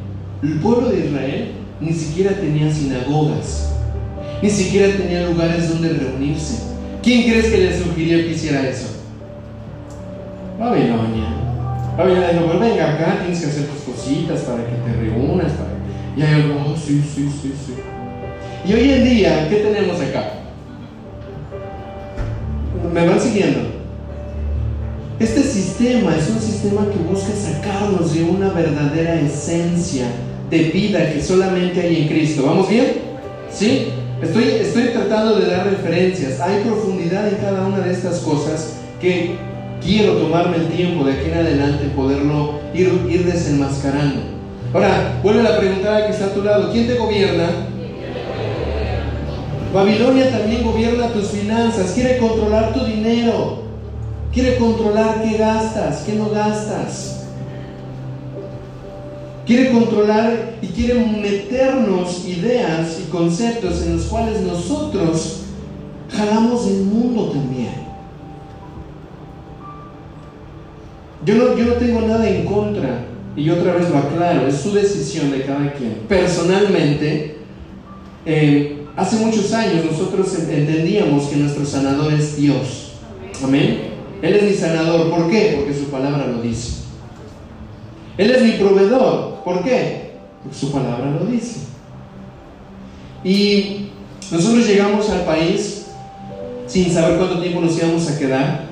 [0.44, 3.71] el pueblo de Israel ni siquiera tenía sinagogas,
[4.42, 6.64] ni siquiera tenía lugares donde reunirse.
[7.00, 8.88] ¿Quién crees que le sugirió que hiciera eso?
[10.59, 11.28] Babilonia.
[11.96, 15.52] Babilonia dijo, pues venga acá, tienes que hacer tus cositas para que te reúnas.
[15.52, 15.70] Para...
[16.16, 17.74] Y ahí oh, sí, sí, sí, sí.
[18.66, 20.33] Y hoy en día, ¿qué tenemos acá?
[22.92, 23.61] ¿Me van siguiendo?
[25.20, 30.07] Este sistema es un sistema que busca sacarnos de una verdadera esencia
[30.50, 32.42] de vida que solamente hay en Cristo.
[32.44, 32.87] ¿Vamos bien?
[33.50, 33.88] ¿Sí?
[34.22, 36.38] Estoy, estoy tratando de dar referencias.
[36.40, 39.37] Hay profundidad en cada una de estas cosas que
[39.82, 44.20] quiero tomarme el tiempo de aquí en adelante poderlo ir, ir desenmascarando.
[44.72, 46.70] Ahora, vuelve a preguntar que está a tu lado.
[46.70, 47.48] ¿Quién te gobierna?
[49.74, 53.62] Babilonia también gobierna tus finanzas, quiere controlar tu dinero,
[54.32, 57.21] quiere controlar qué gastas, qué no gastas.
[59.46, 65.42] Quiere controlar y quiere meternos ideas y conceptos en los cuales nosotros
[66.11, 67.83] jalamos el mundo también.
[71.24, 74.72] Yo no, yo no tengo nada en contra, y otra vez lo aclaro, es su
[74.72, 76.00] decisión de cada quien.
[76.09, 77.37] Personalmente,
[78.26, 82.92] eh, hace muchos años nosotros entendíamos que nuestro sanador es Dios.
[83.42, 83.92] Amén.
[84.20, 85.11] Él es mi sanador.
[85.11, 85.55] ¿Por qué?
[85.57, 86.82] Porque su palabra lo dice.
[88.18, 89.42] Él es mi proveedor.
[89.44, 90.12] ¿Por qué?
[90.42, 91.61] Porque su palabra lo dice.
[93.25, 93.88] Y
[94.31, 95.87] nosotros llegamos al país
[96.66, 98.64] sin saber cuánto tiempo nos íbamos a quedar.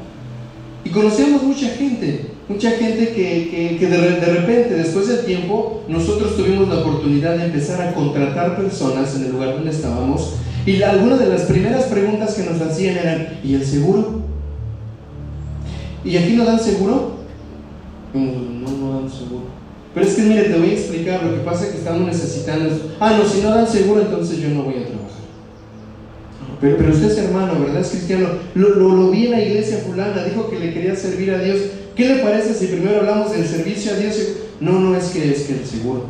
[0.85, 6.37] Y conocíamos mucha gente, mucha gente que, que, de, de, repente, después del tiempo, nosotros
[6.37, 10.35] tuvimos la oportunidad de empezar a contratar personas en el lugar donde estábamos.
[10.65, 14.21] Y algunas de las primeras preguntas que nos hacían eran, ¿y el seguro?
[16.05, 17.20] ¿Y aquí no dan seguro?
[18.15, 19.61] No, no dan seguro.
[19.95, 22.71] Pero es que mire, te voy a explicar, lo que pasa es que estamos necesitando...
[23.01, 25.11] Ah, no, si no dan seguro, entonces yo no voy a trabajar.
[26.61, 27.81] Pero, pero usted es hermano, ¿verdad?
[27.81, 28.29] Es cristiano.
[28.55, 31.59] Lo, lo, vi en la iglesia fulana, dijo que le quería servir a Dios.
[31.97, 34.17] ¿Qué le parece si primero hablamos del servicio a Dios?
[34.61, 36.05] No, no es que es que el seguro.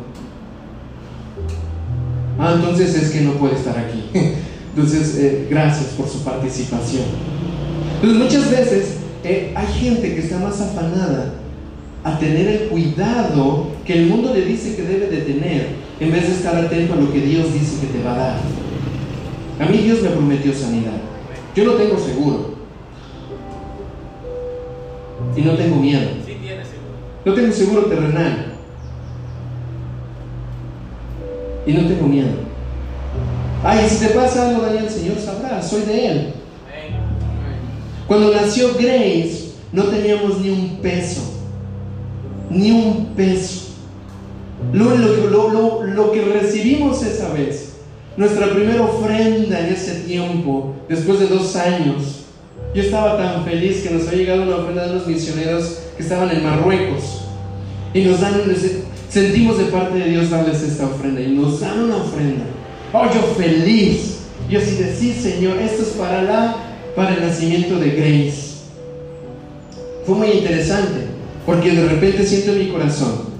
[2.37, 4.09] Ah, entonces es que no puede estar aquí.
[4.73, 7.03] Entonces, eh, gracias por su participación.
[7.95, 8.85] Entonces, muchas veces
[9.21, 11.40] eh, hay gente que está más afanada
[12.03, 15.67] a tener el cuidado que el mundo le dice que debe de tener,
[15.99, 18.39] en vez de estar atento a lo que Dios dice que te va a dar.
[19.59, 20.93] A mí Dios me prometió sanidad.
[21.55, 22.55] Yo no tengo seguro.
[25.35, 26.09] Y no tengo miedo.
[27.23, 28.53] No tengo seguro terrenal.
[31.67, 32.29] Y no tengo miedo.
[33.63, 36.33] Ay, si te pasa algo, Daniel, el Señor sabrá, soy de Él.
[38.07, 41.30] Cuando nació Grace, no teníamos ni un peso
[42.51, 43.71] ni un peso.
[44.73, 47.73] Lo, que recibimos esa vez,
[48.15, 52.25] nuestra primera ofrenda en ese tiempo, después de dos años,
[52.73, 56.29] yo estaba tan feliz que nos ha llegado una ofrenda de los misioneros que estaban
[56.29, 57.21] en Marruecos.
[57.93, 58.33] Y nos dan,
[59.09, 61.19] sentimos de parte de Dios darles esta ofrenda.
[61.19, 62.45] Y nos dan una ofrenda.
[62.93, 64.19] Oh, yo feliz.
[64.49, 66.55] Yo así de sí, Señor, esto es para la,
[66.95, 68.51] para el nacimiento de Grace.
[70.05, 71.10] Fue muy interesante.
[71.45, 73.31] Porque de repente siento en mi corazón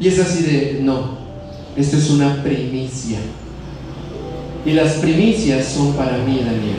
[0.00, 1.18] y es así de, no,
[1.76, 3.18] esto es una primicia.
[4.64, 6.76] Y las primicias son para mí, Daniel.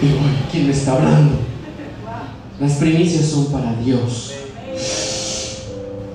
[0.00, 0.18] Digo,
[0.50, 1.32] ¿quién me está hablando?
[2.60, 4.32] Las primicias son para Dios.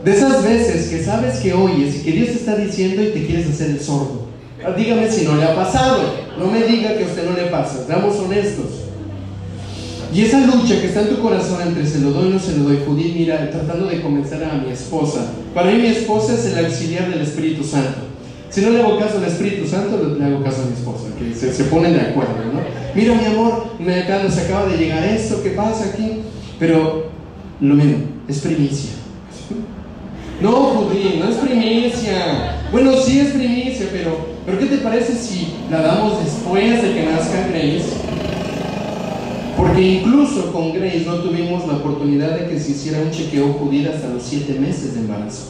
[0.04, 3.26] De esas veces que sabes que oyes y que Dios te está diciendo y te
[3.26, 4.28] quieres hacer el sordo.
[4.76, 6.02] Dígame si no le ha pasado.
[6.40, 7.86] No me diga que a usted no le pasa.
[7.86, 8.91] Seamos honestos.
[10.14, 12.66] Y esa lucha que está en tu corazón entre se lo doy no se lo
[12.66, 15.32] doy, Judith, mira, tratando de convencer a mi esposa.
[15.54, 18.12] Para mí mi esposa es el auxiliar del Espíritu Santo.
[18.50, 21.34] Si no le hago caso al Espíritu Santo, le hago caso a mi esposa, que
[21.34, 22.60] se, ponen de acuerdo, ¿no?
[22.94, 26.24] Mira, mi amor, me nos acaba de llegar esto, ¿qué pasa aquí?
[26.60, 27.06] Pero
[27.62, 28.92] lo mismo, es primicia.
[30.42, 32.58] No, Judín, no es primicia.
[32.72, 37.06] Bueno, sí es primicia, pero, pero ¿qué te parece si la damos después de que
[37.06, 38.21] nazca Grace?
[39.62, 43.92] Porque incluso con Grace no tuvimos la oportunidad de que se hiciera un chequeo judío
[43.94, 45.50] hasta los siete meses de embarazo.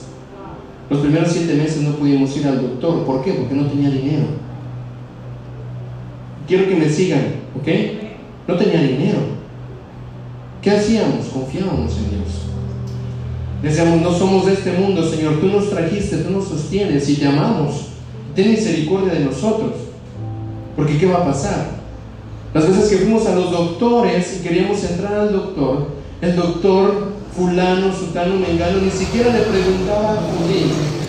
[0.90, 3.06] Los primeros siete meses no pudimos ir al doctor.
[3.06, 3.32] ¿Por qué?
[3.32, 4.26] Porque no tenía dinero.
[6.46, 7.22] Quiero que me sigan,
[7.58, 7.68] ¿ok?
[8.50, 9.20] No tenía dinero.
[10.62, 11.28] ¿Qué hacíamos?
[11.28, 12.42] Confiábamos en Dios.
[13.64, 15.40] Decíamos, no somos de este mundo, Señor.
[15.40, 17.86] Tú nos trajiste, tú nos sostienes y te amamos.
[18.36, 19.72] Ten misericordia de nosotros.
[20.76, 21.81] Porque ¿qué va a pasar?
[22.54, 25.88] Las veces que fuimos a los doctores y queríamos entrar al doctor,
[26.22, 30.66] el doctor fulano, sutano, mengano, ni siquiera le preguntaba a Judí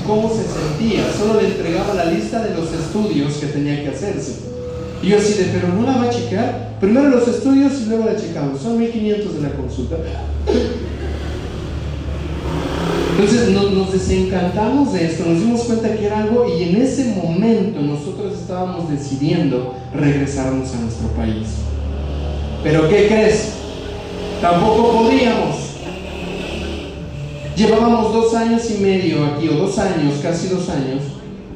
[0.07, 4.53] cómo se sentía, solo le entregaba la lista de los estudios que tenía que hacerse.
[5.03, 6.77] Y yo así de, pero no la va a checar.
[6.81, 8.61] Primero los estudios y luego la checamos.
[8.61, 9.97] Son 1500 de la consulta.
[13.13, 17.81] Entonces nos, desencantamos de esto, nos dimos cuenta que era algo y en ese momento
[17.83, 21.49] nosotros estábamos decidiendo regresarnos a nuestro país.
[22.63, 23.53] Pero ¿qué crees?
[24.41, 25.57] Tampoco podíamos.
[27.55, 31.03] Llevábamos dos años y medio aquí, o dos años, casi dos años,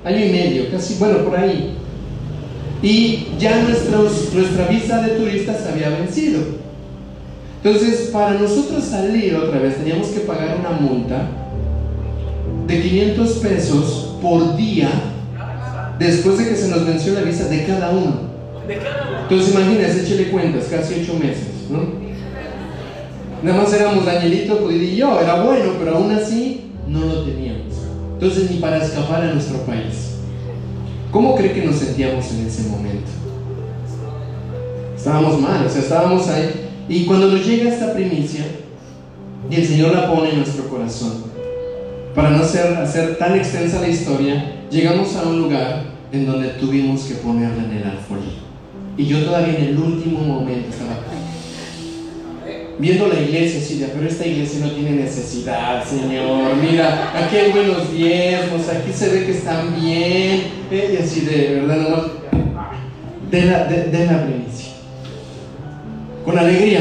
[0.04, 1.74] año y medio, casi, bueno, por ahí.
[2.82, 6.40] Y ya nuestra visa de turistas había vencido.
[7.64, 11.45] Entonces, para nosotros salir otra vez, teníamos que pagar una multa
[12.66, 14.90] de 500 pesos por día
[15.99, 18.26] después de que se nos venció la visa de cada uno.
[19.22, 22.07] Entonces, imagínense, échele cuentas, casi ocho meses, ¿no?
[23.42, 25.20] Nada más éramos Danielito, Judith y yo.
[25.20, 27.74] Era bueno, pero aún así no lo teníamos.
[28.14, 30.16] Entonces ni para escapar a nuestro país.
[31.11, 33.11] ¿Cómo cree que nos sentíamos en ese momento?
[34.97, 36.68] Estábamos mal, o sea, estábamos ahí.
[36.88, 38.44] Y cuando nos llega esta primicia,
[39.51, 41.25] y el Señor la pone en nuestro corazón,
[42.16, 47.14] para no hacer tan extensa la historia, llegamos a un lugar en donde tuvimos que
[47.16, 48.32] ponerla en el alfolí.
[48.96, 50.96] Y yo todavía en el último momento estaba
[52.78, 56.56] viendo la iglesia de, pero esta iglesia no tiene necesidad, Señor.
[56.56, 60.42] Mira, aquí hay buenos diezmos, aquí se ve que están bien.
[60.70, 61.76] Eh, y así de, ¿verdad?
[61.76, 62.02] Nomás,
[63.30, 64.72] de la, de, la primicia.
[66.24, 66.80] Con alegría.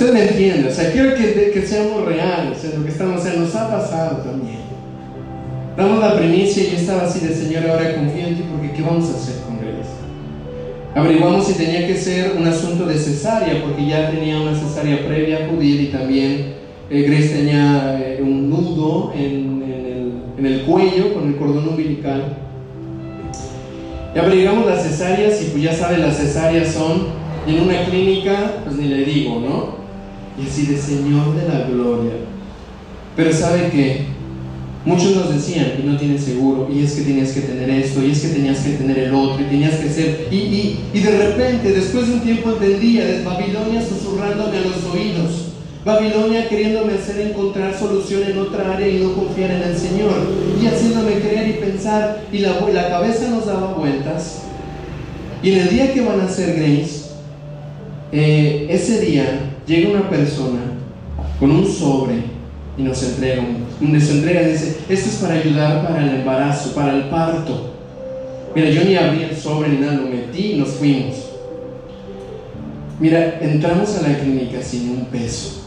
[0.00, 3.46] Usted entiende, o sea, quiero que, que seamos reales en lo que estamos haciendo.
[3.46, 4.60] Nos ha pasado también.
[5.76, 8.82] Damos la primicia y yo estaba así de, Señor, ahora confío en ti porque ¿qué
[8.82, 9.58] vamos a hacer con
[10.94, 15.38] Averiguamos si tenía que ser un asunto de cesárea, porque ya tenía una cesárea previa
[15.38, 16.54] a y también
[16.90, 19.64] eh, Grace tenía eh, un nudo en,
[20.38, 22.36] el, cuello con el cordón umbilical.
[24.14, 27.08] Y averiguamos las cesáreas y pues ya saben, las cesáreas son
[27.48, 29.77] en una clínica, pues ni le digo, ¿no?
[30.40, 32.12] Y así de Señor de la Gloria.
[33.16, 34.18] Pero sabe que
[34.88, 38.12] Muchos nos decían, y no tienes seguro, y es que tenías que tener esto, y
[38.12, 41.10] es que tenías que tener el otro, y tenías que ser, y, y, y de
[41.10, 45.48] repente, después de un tiempo entendía, es Babilonia susurrándome a los oídos,
[45.84, 50.14] Babilonia queriéndome hacer encontrar solución en otra área y no confiar en el Señor,
[50.62, 54.44] y haciéndome creer y pensar, y la, la cabeza nos daba vueltas,
[55.42, 57.10] y en el día que van a hacer Grace,
[58.12, 60.60] eh, ese día llega una persona
[61.38, 62.38] con un sobre,
[62.76, 63.42] y nos entrega,
[63.80, 67.74] nos entrega y dice, esto es para ayudar para el embarazo, para el parto.
[68.54, 71.16] Mira, yo ni abrí el sobre ni nada, lo metí y nos fuimos.
[72.98, 75.66] Mira, entramos a la clínica sin un peso.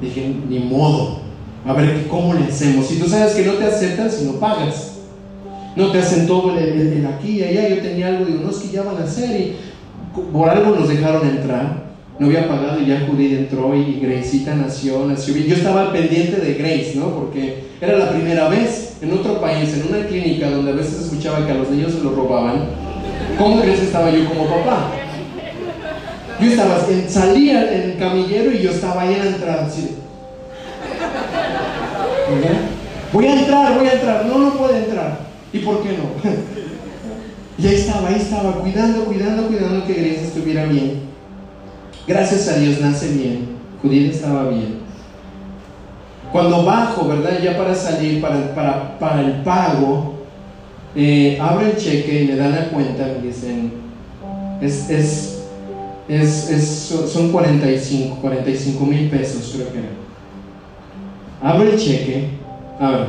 [0.00, 1.20] Dije, ni modo.
[1.66, 2.86] A ver, ¿cómo le hacemos?
[2.86, 4.92] Si tú sabes que no te aceptan si no pagas.
[5.76, 7.68] No te hacen todo el, aquí y allá.
[7.68, 9.40] Yo tenía algo, digo, no, es que ya van a hacer.
[9.40, 9.56] Y
[10.32, 11.83] por algo nos dejaron entrar
[12.18, 15.46] no había pagado y ya Judith entró y Gracecita nació, nació bien.
[15.48, 17.10] Yo estaba pendiente de Grace, ¿no?
[17.10, 21.44] Porque era la primera vez en otro país, en una clínica donde a veces escuchaba
[21.44, 22.66] que a los niños se los robaban.
[23.36, 24.92] ¿Cómo crees que estaba yo como papá?
[26.40, 29.68] Yo estaba, salía en el camillero y yo estaba ahí en la entrada.
[33.12, 34.26] Voy a entrar, voy a entrar.
[34.26, 35.18] No, no puede entrar.
[35.52, 36.30] ¿Y por qué no?
[37.58, 41.13] y ahí estaba, ahí estaba, cuidando, cuidando, cuidando que Grace estuviera bien.
[42.06, 43.48] Gracias a Dios nace bien.
[43.82, 44.84] Judith estaba bien.
[46.32, 47.40] Cuando bajo, ¿verdad?
[47.42, 50.14] Ya para salir, para, para, para el pago,
[50.96, 53.72] eh, abro el cheque y me dan la cuenta y dicen,
[54.60, 55.44] es, es,
[56.08, 59.88] es, es, son 45, mil pesos creo que era.
[61.42, 62.30] Abro el cheque,
[62.80, 63.08] ahora,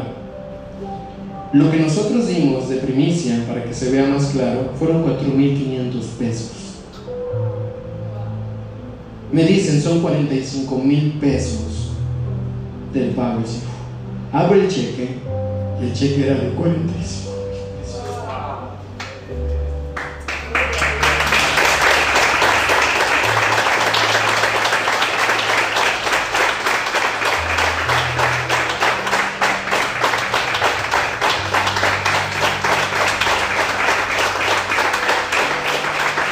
[1.54, 6.55] Lo que nosotros dimos de primicia, para que se vea más claro, fueron 4.500 pesos.
[9.36, 11.92] Me dicen, son 45 mil pesos
[12.94, 13.42] del pago.
[14.32, 15.10] Abre el cheque,
[15.82, 17.32] el cheque era de 45.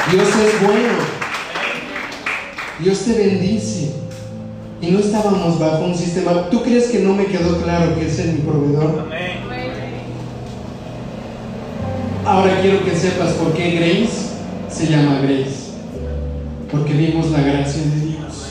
[0.09, 0.92] Dios es bueno.
[2.83, 3.93] Dios te bendice.
[4.81, 6.49] Y no estábamos bajo un sistema.
[6.49, 9.07] ¿Tú crees que no me quedó claro que es mi proveedor?
[12.25, 14.29] Ahora quiero que sepas por qué Grace
[14.69, 15.71] se llama Grace.
[16.69, 18.47] Porque vimos la gracia de Dios.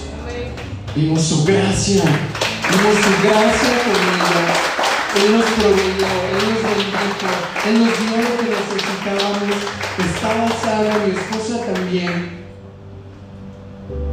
[0.97, 2.03] Vimos su gracia.
[2.03, 4.73] Vimos su gracia con ella.
[5.15, 7.29] Él nos proveyó, Él nos bendijo,
[7.67, 12.42] Él nos dio lo que necesitábamos estaba sana, mi esposa también.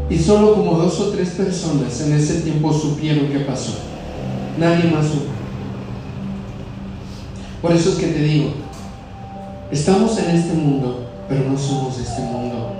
[0.09, 3.73] Y solo como dos o tres personas en ese tiempo supieron qué pasó.
[4.57, 5.25] Nadie más supo.
[7.61, 8.53] Por eso es que te digo,
[9.71, 12.73] estamos en este mundo, pero no somos de este mundo.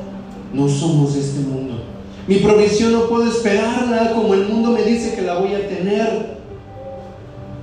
[0.54, 1.84] No somos de este mundo.
[2.28, 6.40] Mi provisión no puedo esperarla como el mundo me dice que la voy a tener.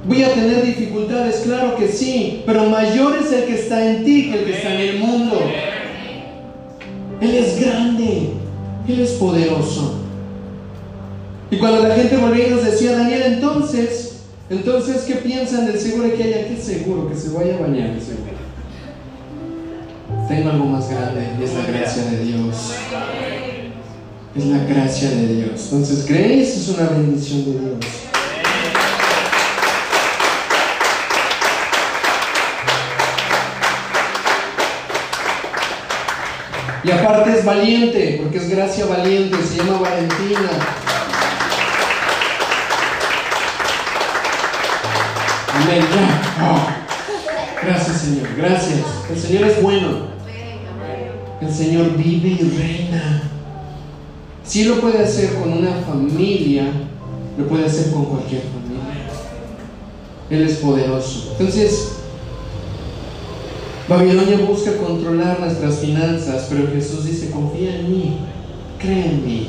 [0.06, 4.30] Voy a tener dificultades, claro que sí, pero mayor es el que está en ti
[4.30, 5.40] que el que está en el mundo.
[7.20, 8.34] Él es grande,
[8.89, 10.01] Él es poderoso.
[11.51, 14.20] Y cuando la gente volvía y nos decía, Daniel, entonces,
[14.51, 16.49] entonces, ¿qué piensan del seguro que haya?
[16.49, 17.09] ¿Qué seguro?
[17.09, 18.37] Que se vaya a bañar el seguro.
[20.28, 22.72] Tengo algo más grande y es la gracia de Dios.
[24.37, 25.62] Es la gracia de Dios.
[25.64, 26.57] Entonces, ¿crees?
[26.57, 28.05] Es una bendición de Dios.
[36.87, 40.51] Y aparte es valiente, porque es gracia valiente, se llama Valentina.
[45.53, 45.84] Amén,
[47.61, 48.78] Gracias Señor, gracias.
[49.11, 49.89] El Señor es bueno.
[51.41, 53.22] El Señor vive y reina.
[54.45, 56.68] Si lo puede hacer con una familia,
[57.37, 59.11] lo puede hacer con cualquier familia.
[60.30, 61.32] Él es poderoso.
[61.32, 61.95] Entonces,
[63.89, 68.16] Babilonia busca controlar nuestras finanzas, pero Jesús dice, confía en mí,
[68.80, 69.47] cree en mí,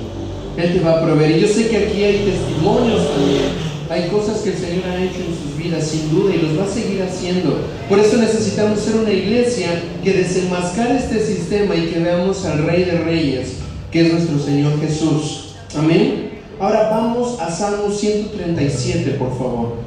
[0.57, 1.37] Él te va a proveer.
[1.37, 3.41] Y yo sé que aquí hay testimonios también,
[3.89, 6.65] hay cosas que el Señor ha hecho en sus vidas, sin duda, y los va
[6.65, 7.61] a seguir haciendo.
[7.89, 9.69] Por eso necesitamos ser una iglesia
[10.03, 13.53] que desenmascare este sistema y que veamos al Rey de Reyes,
[13.91, 15.55] que es nuestro Señor Jesús.
[15.75, 16.29] Amén.
[16.59, 19.77] Ahora vamos a Salmo 137, por favor.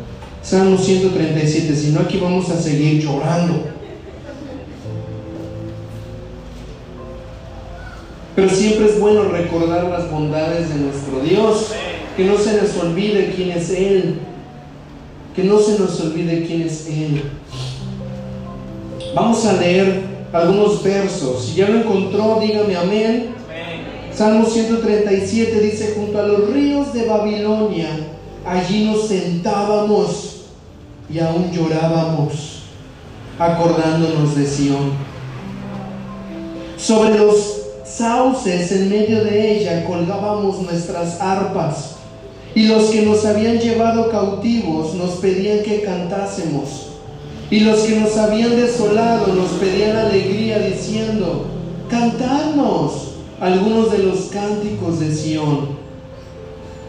[0.43, 3.80] Salmo 137, si no aquí vamos a seguir llorando.
[8.41, 11.73] Pero siempre es bueno recordar las bondades de nuestro Dios,
[12.17, 14.15] que no se nos olvide quién es Él,
[15.37, 17.23] que no se nos olvide quién es Él.
[19.15, 21.45] Vamos a leer algunos versos.
[21.45, 23.35] Si ya lo encontró, dígame amén.
[24.11, 27.91] Salmo 137 dice, junto a los ríos de Babilonia,
[28.47, 30.47] allí nos sentábamos
[31.13, 32.63] y aún llorábamos,
[33.39, 34.93] acordándonos de Sión.
[36.79, 37.60] Sobre los
[37.91, 41.97] sauces en medio de ella colgábamos nuestras arpas,
[42.55, 46.89] y los que nos habían llevado cautivos nos pedían que cantásemos,
[47.51, 51.47] y los que nos habían desolado nos pedían alegría diciendo,
[51.89, 55.81] cantadnos algunos de los cánticos de Sión.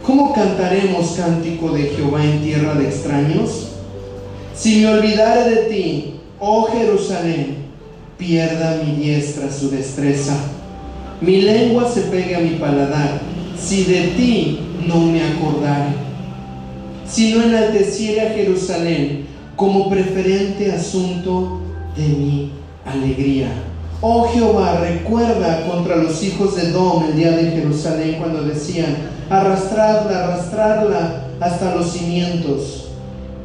[0.05, 3.67] ¿Cómo cantaremos cántico de Jehová en tierra de extraños?
[4.55, 7.67] Si me olvidare de ti, oh Jerusalén,
[8.17, 10.35] pierda mi diestra su destreza
[11.22, 13.22] mi lengua se pegue a mi paladar,
[13.57, 15.93] si de ti no me acordare.
[17.07, 21.61] Si no enalteciere a Jerusalén como preferente asunto
[21.95, 22.51] de mi
[22.86, 23.49] alegría.
[24.01, 28.95] Oh Jehová, recuerda contra los hijos de Dom el día de Jerusalén cuando decían,
[29.30, 32.88] arrastradla, arrastrarla hasta los cimientos.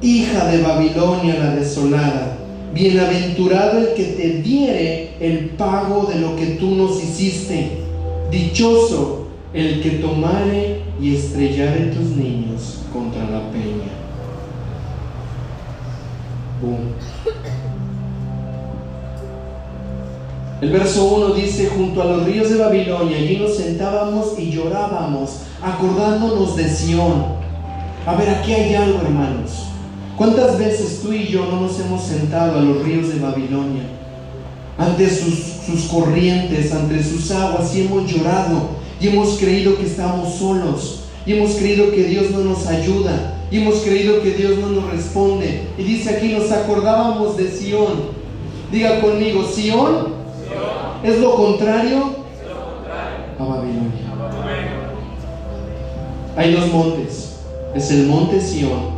[0.01, 2.39] Hija de Babilonia la desolada,
[2.77, 7.79] Bienaventurado el que te diere el pago de lo que tú nos hiciste.
[8.31, 13.93] Dichoso el que tomare y estrellare tus niños contra la peña.
[20.61, 25.45] El verso 1 dice, junto a los ríos de Babilonia, allí nos sentábamos y llorábamos,
[25.63, 27.25] acordándonos de Sión.
[28.05, 29.67] A ver, aquí hay algo, hermanos.
[30.17, 33.83] ¿Cuántas veces tú y yo no nos hemos sentado a los ríos de Babilonia,
[34.79, 35.35] ante sus,
[35.67, 41.35] sus corrientes, ante sus aguas, y hemos llorado, y hemos creído que estamos solos, y
[41.35, 45.69] hemos creído que Dios no nos ayuda, y hemos creído que Dios no nos responde.
[45.77, 48.17] Y dice aquí, nos acordábamos de Sión.
[48.73, 50.15] Diga conmigo, Sión
[51.05, 52.17] es lo contrario
[53.39, 53.93] a Babilonia.
[56.37, 57.37] Hay dos montes.
[57.75, 58.96] Es el monte Sión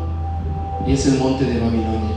[0.88, 2.16] y es el monte de Babilonia.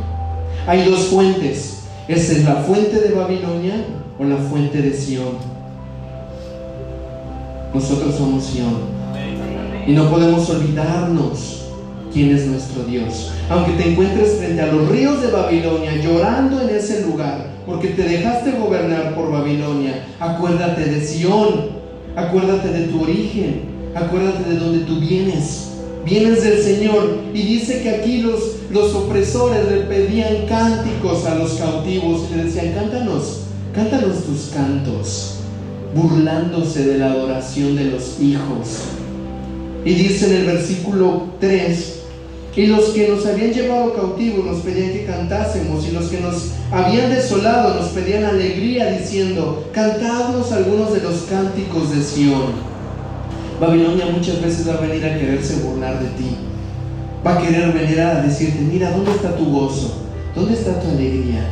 [0.65, 1.84] Hay dos fuentes.
[2.07, 3.86] ¿Es la fuente de Babilonia
[4.17, 5.36] o la fuente de Sión?
[7.74, 9.01] Nosotros somos Sión.
[9.86, 11.65] Y no podemos olvidarnos
[12.13, 13.32] quién es nuestro Dios.
[13.49, 18.03] Aunque te encuentres frente a los ríos de Babilonia llorando en ese lugar, porque te
[18.03, 21.72] dejaste gobernar por Babilonia, acuérdate de Sión,
[22.15, 23.61] acuérdate de tu origen,
[23.95, 25.70] acuérdate de donde tú vienes.
[26.06, 31.54] Vienes del Señor y dice que aquí los, los opresores le pedían cánticos a los
[31.54, 33.41] cautivos y le decían, cántanos,
[33.74, 35.36] cántanos tus cantos,
[35.95, 38.80] burlándose de la adoración de los hijos.
[39.86, 41.99] Y dice en el versículo 3,
[42.56, 46.49] y los que nos habían llevado cautivos nos pedían que cantásemos, y los que nos
[46.72, 52.70] habían desolado nos pedían alegría, diciendo, cantadnos algunos de los cánticos de Sión.
[53.62, 56.36] Babilonia muchas veces va a venir a quererse burlar de ti.
[57.24, 60.01] Va a querer venir a decirte, mira, ¿dónde está tu gozo?
[60.36, 61.47] ¿Dónde está tu alegría?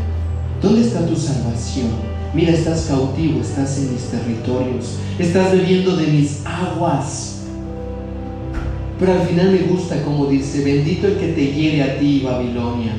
[0.59, 1.89] ¿Dónde está tu salvación?
[2.33, 7.41] Mira, estás cautivo, estás en mis territorios, estás bebiendo de mis aguas.
[8.99, 12.93] Pero al final me gusta como dice, bendito el que te hiere a ti, Babilonia.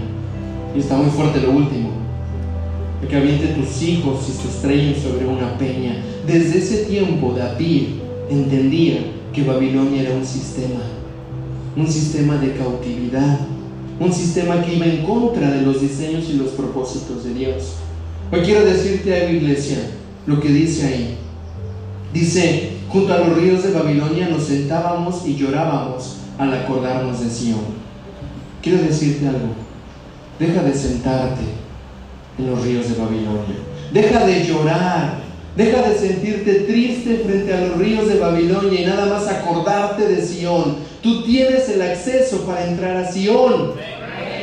[0.76, 1.90] Y está muy fuerte lo último.
[3.02, 5.96] El que aviente tus hijos y se estrellen sobre una peña.
[6.28, 7.99] Desde ese tiempo David
[8.30, 9.00] entendía
[9.32, 10.80] que Babilonia era un sistema.
[11.76, 13.40] Un sistema de cautividad.
[13.98, 17.74] Un sistema que iba en contra de los diseños y los propósitos de Dios.
[18.32, 19.78] Hoy quiero decirte a la iglesia
[20.26, 21.16] lo que dice ahí.
[22.12, 27.60] Dice, Junto a los ríos de Babilonia nos sentábamos y llorábamos al acordarnos de Sión.
[28.60, 29.54] Quiero decirte algo.
[30.40, 31.42] Deja de sentarte
[32.36, 33.56] en los ríos de Babilonia.
[33.92, 35.19] Deja de llorar.
[35.56, 40.24] Deja de sentirte triste frente a los ríos de Babilonia y nada más acordarte de
[40.24, 40.76] Sión.
[41.02, 43.72] Tú tienes el acceso para entrar a Sión.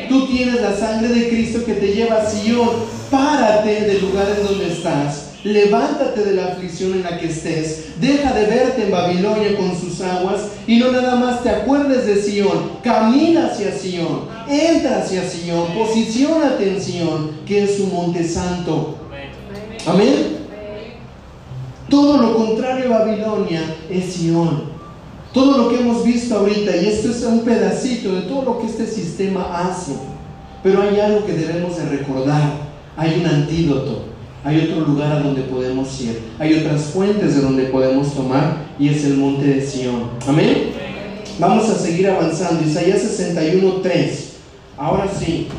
[0.10, 2.70] Tú tienes la sangre de Cristo que te lleva a Sión.
[3.10, 8.34] Párate del lugar en donde estás levántate de la aflicción en la que estés, deja
[8.34, 12.72] de verte en Babilonia con sus aguas y no nada más te acuerdes de Sión,
[12.84, 18.98] camina hacia Sión, entra hacia Sión, posiciónate en Sión, que es su monte santo.
[19.86, 20.37] Amén.
[21.90, 24.78] Todo lo contrario a Babilonia es Sión.
[25.34, 28.68] Todo lo que hemos visto ahorita, y esto es un pedacito de todo lo que
[28.68, 29.94] este sistema hace,
[30.64, 32.54] pero hay algo que debemos de recordar,
[32.96, 34.18] hay un antídoto
[34.48, 38.88] hay otro lugar a donde podemos ir, hay otras fuentes de donde podemos tomar y
[38.88, 40.04] es el monte de Sión.
[40.26, 40.72] Amén.
[41.38, 42.64] Vamos a seguir avanzando.
[42.64, 44.10] Isaías 61.3.
[44.78, 45.50] Ahora sí.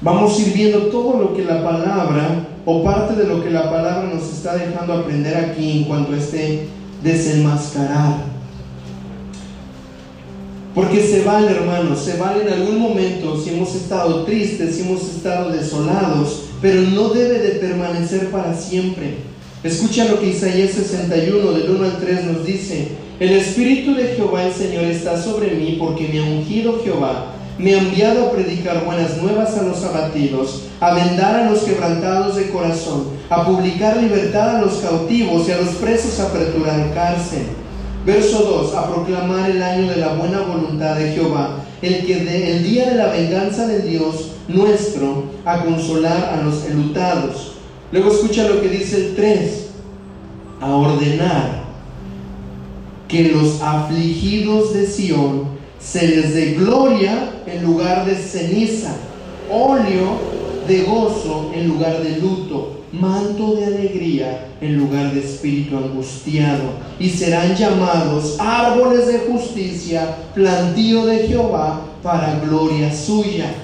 [0.00, 3.70] Vamos a ir viendo todo lo que la palabra o parte de lo que la
[3.70, 6.68] palabra nos está dejando aprender aquí en cuanto a este
[7.02, 8.32] desenmascarar.
[10.74, 15.02] Porque se vale, hermanos, se vale en algún momento si hemos estado tristes, si hemos
[15.02, 19.16] estado desolados, pero no debe de permanecer para siempre.
[19.62, 22.88] Escucha lo que Isaías 61 del 1 al 3 nos dice.
[23.20, 27.34] El Espíritu de Jehová el Señor está sobre mí porque me ha ungido Jehová.
[27.62, 32.34] Me ha enviado a predicar buenas nuevas a los abatidos, a vendar a los quebrantados
[32.34, 37.46] de corazón, a publicar libertad a los cautivos y a los presos a aperturar cárcel
[38.04, 42.56] Verso 2, a proclamar el año de la buena voluntad de Jehová, el que de,
[42.56, 47.52] el día de la venganza de Dios nuestro, a consolar a los enlutados.
[47.92, 49.66] Luego escucha lo que dice el 3,
[50.60, 51.62] a ordenar
[53.06, 58.94] que los afligidos de Sión se les dé gloria en lugar de ceniza,
[59.50, 60.18] óleo
[60.68, 67.08] de gozo en lugar de luto manto de alegría en lugar de espíritu angustiado, y
[67.08, 73.54] serán llamados árboles de justicia, plantío de Jehová para gloria suya.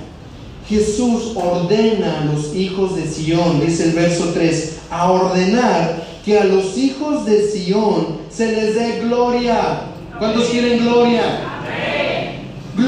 [0.69, 6.45] Jesús ordena a los hijos de Sión, dice el verso 3, a ordenar que a
[6.45, 9.83] los hijos de Sión se les dé gloria.
[10.19, 11.23] ¿Cuántos quieren gloria?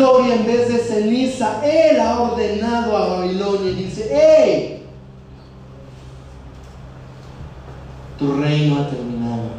[0.00, 1.60] Gloria en vez de ceniza.
[1.62, 4.82] Él ha ordenado a Babilonia y dice, ¡Hey!
[8.18, 9.50] tu reino ha terminado.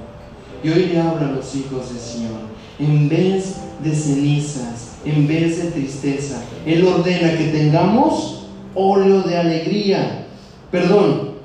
[0.64, 2.52] Y hoy le habla a los hijos de Sión.
[2.80, 10.26] En vez de cenizas, en vez de tristeza, Él ordena que tengamos óleo de alegría.
[10.72, 11.36] Perdón.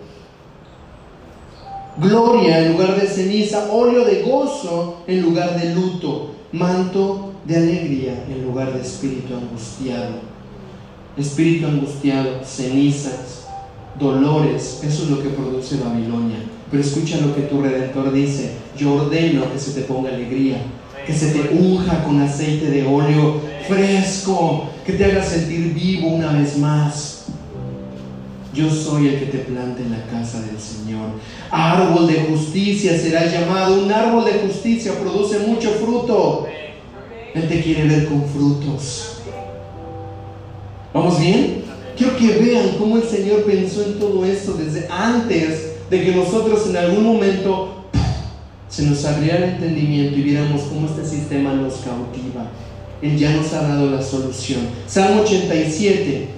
[1.98, 8.24] Gloria en lugar de ceniza, óleo de gozo en lugar de luto, manto de alegría
[8.28, 10.36] en lugar de espíritu angustiado.
[11.16, 13.46] Espíritu angustiado, cenizas,
[13.98, 16.38] dolores, eso es lo que produce Babilonia.
[16.70, 20.58] Pero escucha lo que tu redentor dice, yo ordeno que se te ponga alegría,
[21.06, 26.32] que se te unja con aceite de óleo fresco, que te haga sentir vivo una
[26.32, 27.26] vez más.
[28.52, 31.10] Yo soy el que te plante en la casa del Señor.
[31.50, 33.82] Árbol de justicia será llamado.
[33.84, 36.46] Un árbol de justicia produce mucho fruto.
[37.36, 39.18] Él te quiere ver con frutos.
[40.94, 41.64] ¿Vamos bien?
[41.94, 46.66] Quiero que vean cómo el Señor pensó en todo esto desde antes de que nosotros
[46.68, 47.84] en algún momento
[48.70, 52.50] se nos abriera el entendimiento y viéramos cómo este sistema nos cautiva.
[53.02, 54.60] Él ya nos ha dado la solución.
[54.86, 56.28] Salmo 87.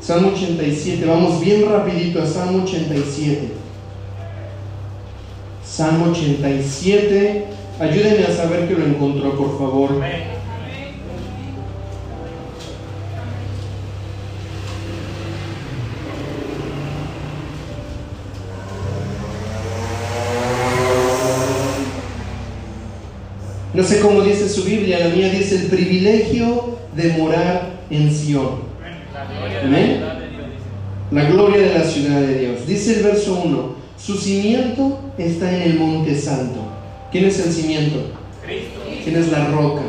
[0.00, 1.04] Salmo 87.
[1.04, 3.48] Vamos bien rapidito a Salmo 87.
[5.64, 7.59] Salmo 87.
[7.80, 10.02] Ayúdenme a saber que lo encontró, por favor.
[23.72, 28.60] No sé cómo dice su Biblia, la mía dice el privilegio de morar en Sion.
[29.64, 30.02] Amén.
[31.10, 32.66] La gloria de la ciudad de Dios.
[32.66, 36.69] Dice el verso 1, su cimiento está en el monte santo.
[37.10, 38.02] ¿Quién es el cimiento?
[39.02, 39.82] ¿Quién es la roca?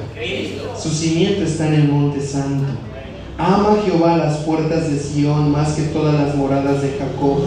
[0.81, 2.65] Su cimiento está en el monte santo.
[3.37, 7.41] Ama Jehová las puertas de Sion más que todas las moradas de Jacob.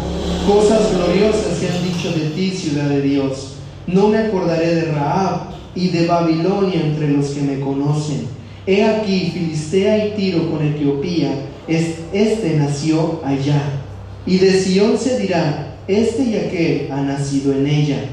[0.47, 3.55] Cosas gloriosas se han dicho de ti, ciudad de Dios.
[3.89, 8.29] No me acordaré de Raab y de Babilonia entre los que me conocen.
[8.66, 11.33] He aquí, Filistea y Tiro con Etiopía,
[11.66, 13.61] este nació allá.
[14.25, 18.05] Y de Sión se dirá, este y aquel ha nacido en ella.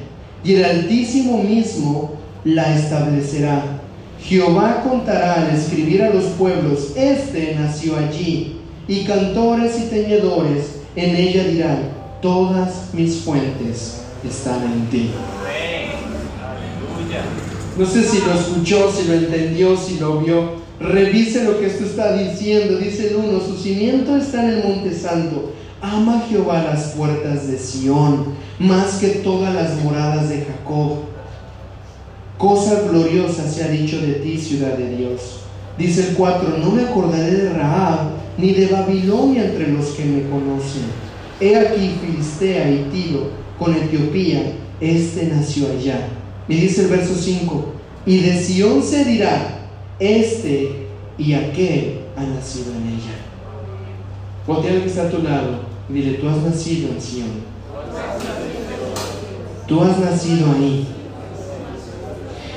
[0.44, 2.14] Y el Altísimo mismo
[2.44, 3.82] la establecerá.
[4.24, 8.58] Jehová contará al escribir a los pueblos, este nació allí.
[8.88, 11.80] Y cantores y teñedores en ella dirán,
[12.22, 15.12] todas mis fuentes están en ti.
[17.78, 20.62] No sé si lo escuchó, si lo entendió, si lo vio.
[20.80, 22.78] Revise lo que esto está diciendo.
[22.78, 25.54] Dice el uno, su cimiento está en el monte santo.
[25.82, 31.00] Ama Jehová las puertas de Sión, más que todas las moradas de Jacob.
[32.38, 35.40] Cosa gloriosa se ha dicho de ti, ciudad de Dios.
[35.78, 40.30] Dice el 4, no me acordaré de Raab, ni de Babilonia entre los que me
[40.30, 40.84] conocen.
[41.40, 46.08] He aquí Filistea y Tiro, con Etiopía, este nació allá
[46.48, 47.66] y dice el verso 5,
[48.06, 49.68] y de Sión se dirá,
[50.00, 53.18] este y aquel ha nacido en ella.
[55.04, 57.52] A tu lado dile, tú has nacido en Sión.
[59.68, 60.88] Tú has nacido ahí.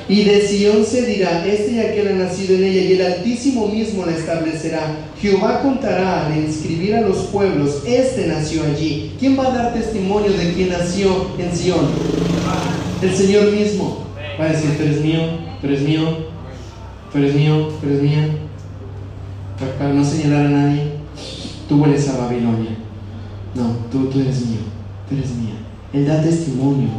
[0.07, 3.67] Y de Sión se dirá, este y aquel ha nacido en ella, y el Altísimo
[3.67, 4.97] mismo la establecerá.
[5.19, 9.13] Jehová contará al inscribir a los pueblos, este nació allí.
[9.19, 11.87] ¿Quién va a dar testimonio de quién nació en Sión?
[13.01, 14.05] El Señor mismo
[14.39, 15.21] va a decir, tú eres mío,
[15.59, 16.17] tú eres mío,
[17.11, 18.29] tú eres mío, tú eres mía.
[19.79, 20.83] Para no señalar a nadie,
[21.67, 22.77] tú hueles a Babilonia.
[23.55, 24.59] No, tú, tú eres mío,
[25.09, 25.55] tú eres mía.
[25.93, 26.89] Él da testimonio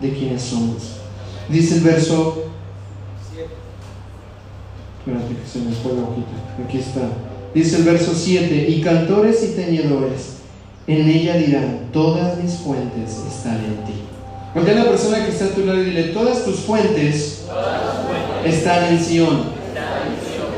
[0.00, 0.96] de quiénes somos.
[1.48, 2.44] Dice el verso.
[4.98, 6.64] Espérate que se me fue la hojita.
[6.64, 7.02] Aquí está.
[7.54, 10.36] Dice el verso 7: Y cantores y teñedores
[10.86, 14.00] en ella dirán: Todas mis fuentes están en ti.
[14.54, 17.44] Porque la persona que está a tu lado y dile, todas tus fuentes,
[18.44, 19.42] están en Sion.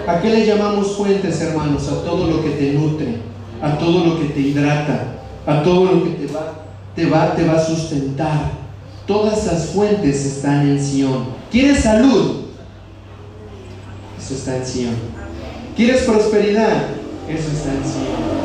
[0.07, 1.89] ¿A qué le llamamos fuentes, hermanos?
[1.89, 3.17] A todo lo que te nutre,
[3.61, 6.53] a todo lo que te hidrata, a todo lo que te va,
[6.95, 8.53] te va, te va a sustentar.
[9.07, 11.27] Todas esas fuentes están en Sion.
[11.51, 12.43] ¿Quieres salud?
[14.19, 14.95] Eso está en Sion.
[15.77, 16.85] ¿Quieres prosperidad?
[17.29, 18.43] Eso está en Sion.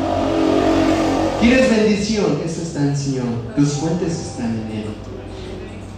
[1.40, 2.40] ¿Quieres bendición?
[2.44, 3.42] Eso está en Sion.
[3.54, 4.84] Tus fuentes están en Él.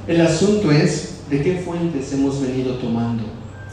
[0.06, 3.22] El asunto es de qué fuentes hemos venido tomando.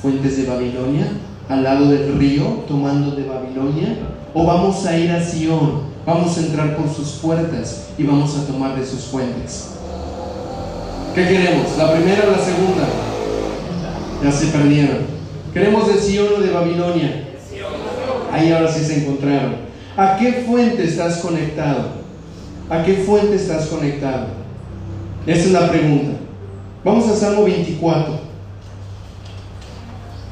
[0.02, 1.08] ¿Fuentes de Babilonia?
[1.50, 3.98] ¿Al lado del río tomando de Babilonia?
[4.34, 5.97] ¿O vamos a ir a Sion?
[6.08, 9.72] Vamos a entrar por sus puertas y vamos a tomar de sus fuentes.
[11.14, 11.78] ¿Qué queremos?
[11.78, 12.88] ¿La primera o la segunda?
[14.24, 15.00] Ya se perdieron.
[15.54, 17.28] ¿Queremos de Sion o de Babilonia?
[18.32, 19.56] Ahí ahora sí se encontraron.
[19.98, 21.90] ¿A qué fuente estás conectado?
[22.70, 24.28] ¿A qué fuente estás conectado?
[25.26, 26.20] Esa es la pregunta.
[26.86, 28.18] Vamos a Salmo 24.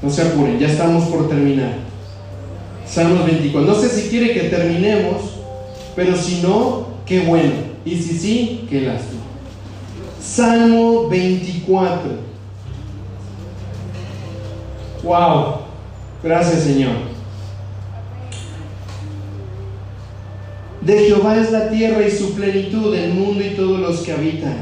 [0.01, 1.73] No se apuren, ya estamos por terminar.
[2.87, 3.69] Salmo 24.
[3.69, 5.34] No sé si quiere que terminemos,
[5.95, 7.53] pero si no, qué bueno.
[7.85, 9.21] Y si sí, qué lástima.
[10.21, 12.11] Salmo 24.
[15.03, 15.59] Wow.
[16.23, 17.15] Gracias, Señor.
[20.81, 24.57] De Jehová es la tierra y su plenitud, el mundo y todos los que habitan.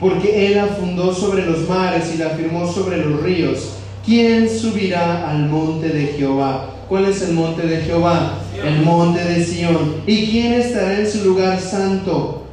[0.00, 3.74] Porque Él la fundó sobre los mares y la firmó sobre los ríos.
[4.04, 6.70] ¿Quién subirá al monte de Jehová?
[6.88, 8.41] ¿Cuál es el monte de Jehová?
[8.64, 9.96] El monte de Sión.
[10.06, 12.44] ¿Y quién estará en su lugar santo?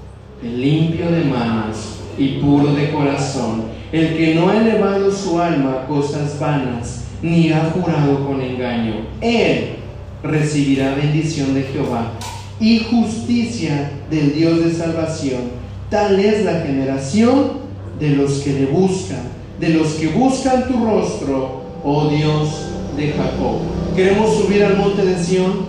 [0.43, 5.81] El limpio de manos y puro de corazón, el que no ha elevado su alma
[5.83, 8.95] a cosas vanas, ni ha jurado con engaño.
[9.21, 9.75] Él
[10.23, 12.11] recibirá bendición de Jehová
[12.59, 15.41] y justicia del Dios de salvación.
[15.89, 17.59] Tal es la generación
[17.99, 19.21] de los que le buscan,
[19.59, 22.65] de los que buscan tu rostro, oh Dios
[22.97, 23.59] de Jacob.
[23.95, 25.68] Queremos subir al monte de Sión.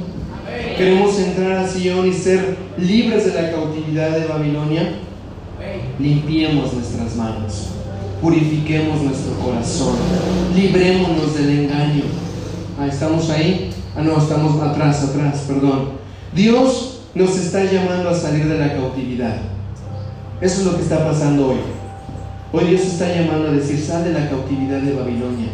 [0.80, 4.94] Queremos entrar a Sión y ser libres de la cautividad de Babilonia.
[5.98, 7.66] Limpiemos nuestras manos,
[8.22, 9.96] purifiquemos nuestro corazón,
[10.56, 12.04] librémonos del engaño.
[12.78, 13.70] Ah, ¿Estamos ahí?
[13.94, 15.90] Ah, no, estamos atrás, atrás, perdón.
[16.34, 19.36] Dios nos está llamando a salir de la cautividad.
[20.40, 21.58] Eso es lo que está pasando hoy.
[22.54, 25.48] Hoy Dios está llamando a decir, sal de la cautividad de Babilonia.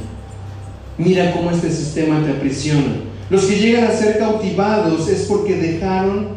[0.96, 3.15] Mira cómo este sistema te aprisiona.
[3.28, 6.28] Los que llegan a ser cautivados es porque dejaron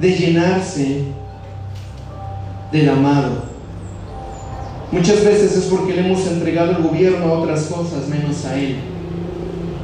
[0.00, 1.02] de llenarse
[2.72, 3.44] del amado.
[4.90, 8.76] Muchas veces es porque le hemos entregado el gobierno a otras cosas menos a Él.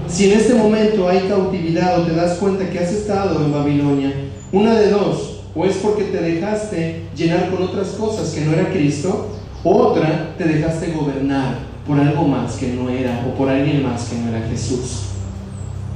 [0.08, 4.12] Si en este momento hay cautividad o te das cuenta que has estado en Babilonia,
[4.50, 8.70] una de dos, o es porque te dejaste llenar con otras cosas que no era
[8.70, 9.28] Cristo,
[9.62, 14.08] o otra, te dejaste gobernar por algo más que no era, o por alguien más
[14.08, 15.11] que no era Jesús.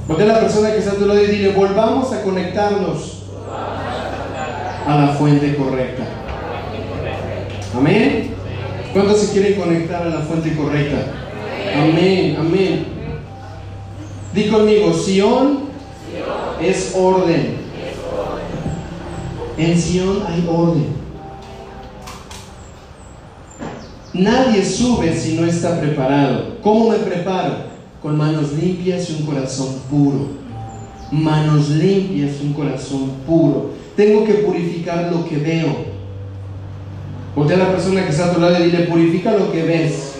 [0.07, 3.23] Porque la persona que está a tu lado y dile, volvamos a conectarnos
[4.87, 6.03] a la fuente correcta.
[7.75, 8.33] Amén.
[8.93, 10.97] ¿Cuántos se quieren conectar a la fuente correcta?
[11.75, 12.85] Amén, amén.
[14.33, 15.67] Di conmigo, Sión
[16.61, 17.57] es orden.
[19.57, 20.95] En Sión hay orden.
[24.13, 26.57] Nadie sube si no está preparado.
[26.63, 27.66] ¿Cómo me preparo?
[28.01, 30.27] Con manos limpias y un corazón puro.
[31.11, 33.71] Manos limpias y un corazón puro.
[33.95, 35.97] Tengo que purificar lo que veo.
[37.35, 40.13] Voltea a la persona que está a tu lado y dile, purifica lo que ves.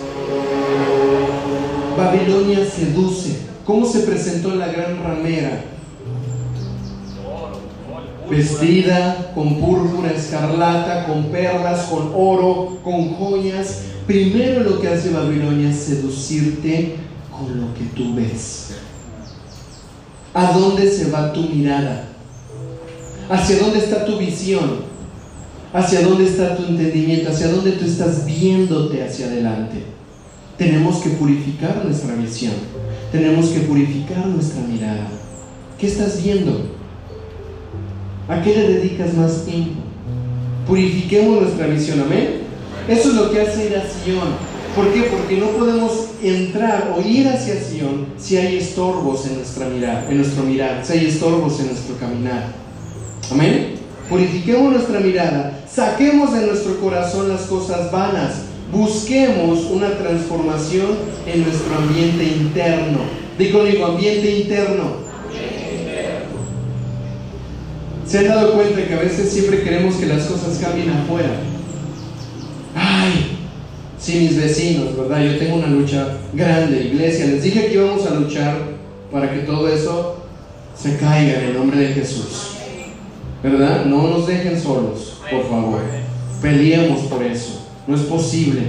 [1.96, 3.38] Babilonia seduce.
[3.64, 5.64] ¿Cómo se presentó la gran ramera?
[8.30, 13.82] Vestida con púrpura escarlata, con perlas, con oro, con joyas.
[14.06, 16.96] Primero lo que hace Babilonia es seducirte
[17.38, 18.74] con lo que tú ves.
[20.34, 22.04] ¿A dónde se va tu mirada?
[23.30, 24.88] ¿Hacia dónde está tu visión?
[25.72, 27.30] ¿Hacia dónde está tu entendimiento?
[27.30, 29.84] ¿Hacia dónde tú estás viéndote hacia adelante?
[30.56, 32.54] Tenemos que purificar nuestra visión.
[33.12, 35.08] Tenemos que purificar nuestra mirada.
[35.78, 36.70] ¿Qué estás viendo?
[38.28, 39.80] ¿A qué le dedicas más tiempo?
[40.66, 42.42] Purifiquemos nuestra visión, amén.
[42.88, 44.57] Eso es lo que hace ir a Sion.
[44.74, 45.02] ¿Por qué?
[45.02, 50.18] Porque no podemos entrar o ir hacia Sion si hay estorbos en nuestra mirada, en
[50.18, 52.52] nuestro mirar, si hay estorbos en nuestro caminar.
[53.30, 53.74] Amén.
[54.08, 58.42] Purifiquemos nuestra mirada, saquemos de nuestro corazón las cosas vanas,
[58.72, 60.96] busquemos una transformación
[61.26, 63.00] en nuestro ambiente interno.
[63.38, 65.08] Digo, digo, ambiente interno.
[68.06, 71.28] ¿Se han dado cuenta que a veces siempre queremos que las cosas cambien afuera?
[74.08, 75.22] Sí, mis vecinos, ¿verdad?
[75.22, 77.26] Yo tengo una lucha grande, iglesia.
[77.26, 78.56] Les dije que íbamos a luchar
[79.12, 80.16] para que todo eso
[80.74, 82.52] se caiga en el nombre de Jesús.
[83.42, 83.84] ¿Verdad?
[83.84, 85.82] No nos dejen solos, por favor.
[86.40, 87.68] Peleemos por eso.
[87.86, 88.62] No es posible,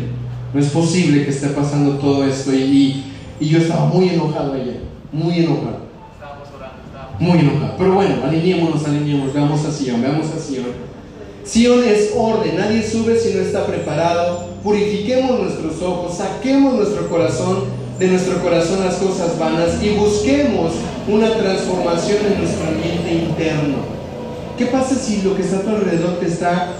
[0.54, 2.54] no es posible que esté pasando todo esto.
[2.54, 3.06] Y,
[3.40, 5.84] yo estaba muy enojado ayer, muy enojado.
[7.18, 7.76] Muy enojado.
[7.78, 10.66] Pero bueno, alineémonos, alineémonos, veamos a Sion, veamos a Sion.
[11.50, 14.50] Sion es orden, nadie sube si no está preparado.
[14.64, 17.64] Purifiquemos nuestros ojos, saquemos nuestro corazón
[17.98, 20.74] de nuestro corazón las cosas vanas y busquemos
[21.08, 23.78] una transformación en nuestro ambiente interno.
[24.60, 26.76] ¿Qué pasa si lo que está a tu alrededor te está...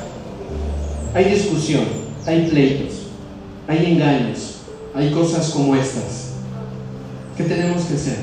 [1.16, 1.86] Hay discusión,
[2.28, 3.08] hay pleitos,
[3.68, 4.58] hay engaños,
[4.94, 6.34] hay cosas como estas.
[7.36, 8.18] ¿Qué tenemos que hacer?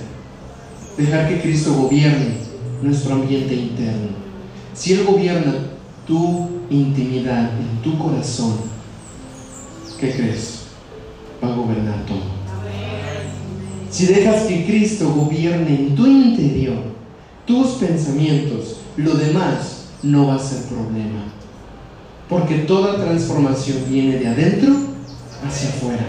[0.96, 2.36] Dejar que Cristo gobierne
[2.80, 4.10] nuestro ambiente interno.
[4.72, 5.75] Si Él gobierna
[6.06, 8.54] tu intimidad en tu corazón,
[9.98, 10.62] ¿qué crees?
[11.42, 12.36] Va a gobernar todo.
[13.90, 16.78] Si dejas que Cristo gobierne en tu interior,
[17.46, 21.24] tus pensamientos, lo demás no va a ser problema.
[22.28, 24.74] Porque toda transformación viene de adentro
[25.46, 26.04] hacia afuera.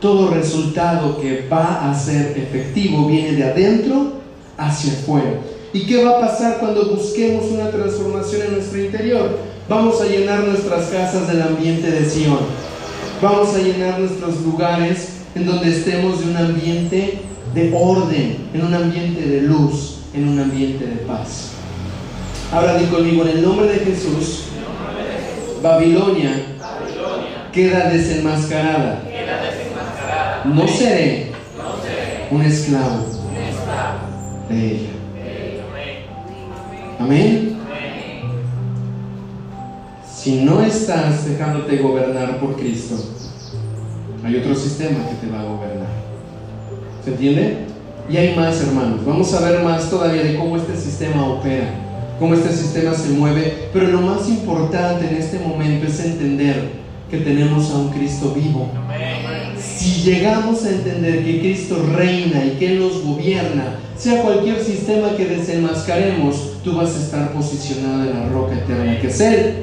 [0.00, 4.14] Todo resultado que va a ser efectivo viene de adentro
[4.58, 5.40] hacia afuera.
[5.74, 9.38] ¿Y qué va a pasar cuando busquemos una transformación en nuestro interior?
[9.70, 12.40] Vamos a llenar nuestras casas del ambiente de Sion.
[13.22, 17.20] Vamos a llenar nuestros lugares en donde estemos de un ambiente
[17.54, 21.52] de orden, en un ambiente de luz, en un ambiente de paz.
[22.52, 24.48] Ahora di conmigo, en el nombre de Jesús,
[25.62, 26.58] Babilonia
[27.50, 29.02] queda desenmascarada.
[30.44, 31.30] No seré
[32.30, 33.06] un esclavo
[34.50, 35.01] de ella.
[37.02, 37.56] Amén.
[40.08, 42.94] Si no estás dejándote gobernar por Cristo,
[44.24, 45.88] hay otro sistema que te va a gobernar.
[47.04, 47.56] ¿Se entiende?
[48.08, 49.04] Y hay más, hermanos.
[49.04, 51.70] Vamos a ver más todavía de cómo este sistema opera,
[52.20, 53.68] cómo este sistema se mueve.
[53.72, 56.70] Pero lo más importante en este momento es entender
[57.10, 58.68] que tenemos a un Cristo vivo.
[59.82, 65.16] Si llegamos a entender que Cristo reina y que Él nos gobierna, sea cualquier sistema
[65.16, 69.54] que desenmascaremos, tú vas a estar posicionado en la roca eterna que es Él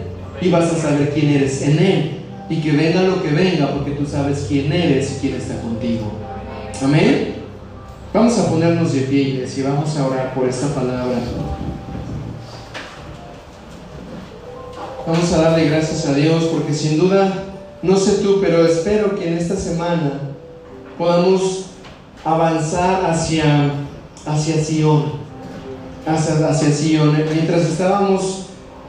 [0.41, 2.11] y vas a saber quién eres en Él
[2.49, 6.11] y que venga lo que venga porque tú sabes quién eres y quién está contigo.
[6.83, 7.35] Amén.
[8.13, 11.15] Vamos a ponernos de pie, y vamos a orar por esta palabra.
[15.07, 17.48] Vamos a darle gracias a Dios porque sin duda,
[17.81, 20.21] no sé tú, pero espero que en esta semana
[20.97, 21.67] podamos
[22.25, 23.71] avanzar hacia,
[24.25, 25.19] hacia Sion.
[26.05, 27.15] Hacia, hacia Sion.
[27.33, 28.47] Mientras estábamos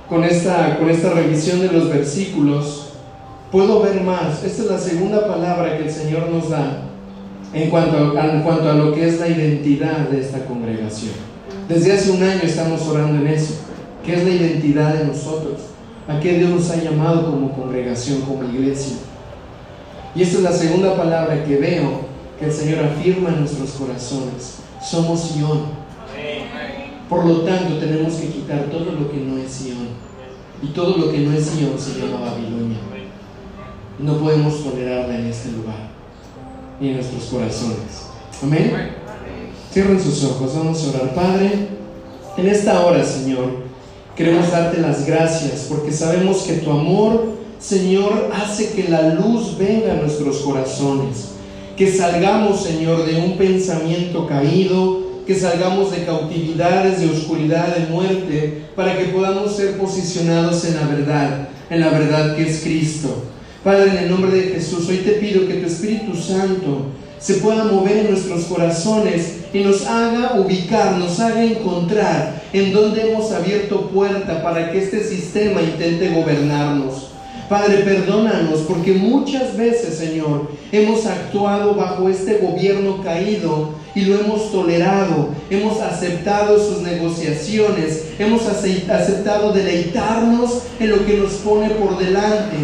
[0.08, 2.94] con esta, con esta revisión de los versículos,
[3.52, 4.42] puedo ver más.
[4.44, 6.82] Esta es la segunda palabra que el Señor nos da
[7.52, 11.14] en cuanto, a, en cuanto a lo que es la identidad de esta congregación.
[11.68, 13.54] Desde hace un año estamos orando en eso.
[14.04, 15.69] ¿Qué es la identidad de nosotros?
[16.10, 18.96] ¿A qué Dios nos ha llamado como congregación, como iglesia?
[20.12, 22.00] Y esta es la segunda palabra que veo
[22.36, 24.56] que el Señor afirma en nuestros corazones.
[24.82, 25.66] Somos Sion.
[27.08, 29.88] Por lo tanto, tenemos que quitar todo lo que no es Sion.
[30.60, 32.78] Y todo lo que no es Sion se llama Babilonia.
[34.00, 35.90] No podemos tolerarla en este lugar,
[36.80, 38.08] ni en nuestros corazones.
[38.42, 38.72] Amén.
[39.72, 41.14] Cierren sus ojos, vamos a orar.
[41.14, 41.68] Padre,
[42.36, 43.69] en esta hora, Señor,
[44.20, 49.94] queremos darte las gracias porque sabemos que tu amor, Señor, hace que la luz venga
[49.94, 51.30] a nuestros corazones.
[51.74, 58.64] Que salgamos, Señor, de un pensamiento caído, que salgamos de cautividades, de oscuridad, de muerte,
[58.76, 63.24] para que podamos ser posicionados en la verdad, en la verdad que es Cristo.
[63.64, 67.64] Padre, en el nombre de Jesús, hoy te pido que tu Espíritu Santo se pueda
[67.64, 73.88] mover en nuestros corazones y nos haga ubicar, nos haga encontrar en dónde hemos abierto
[73.88, 77.10] puerta para que este sistema intente gobernarnos.
[77.48, 84.52] Padre, perdónanos porque muchas veces, Señor, hemos actuado bajo este gobierno caído y lo hemos
[84.52, 92.56] tolerado, hemos aceptado sus negociaciones, hemos aceptado deleitarnos en lo que nos pone por delante.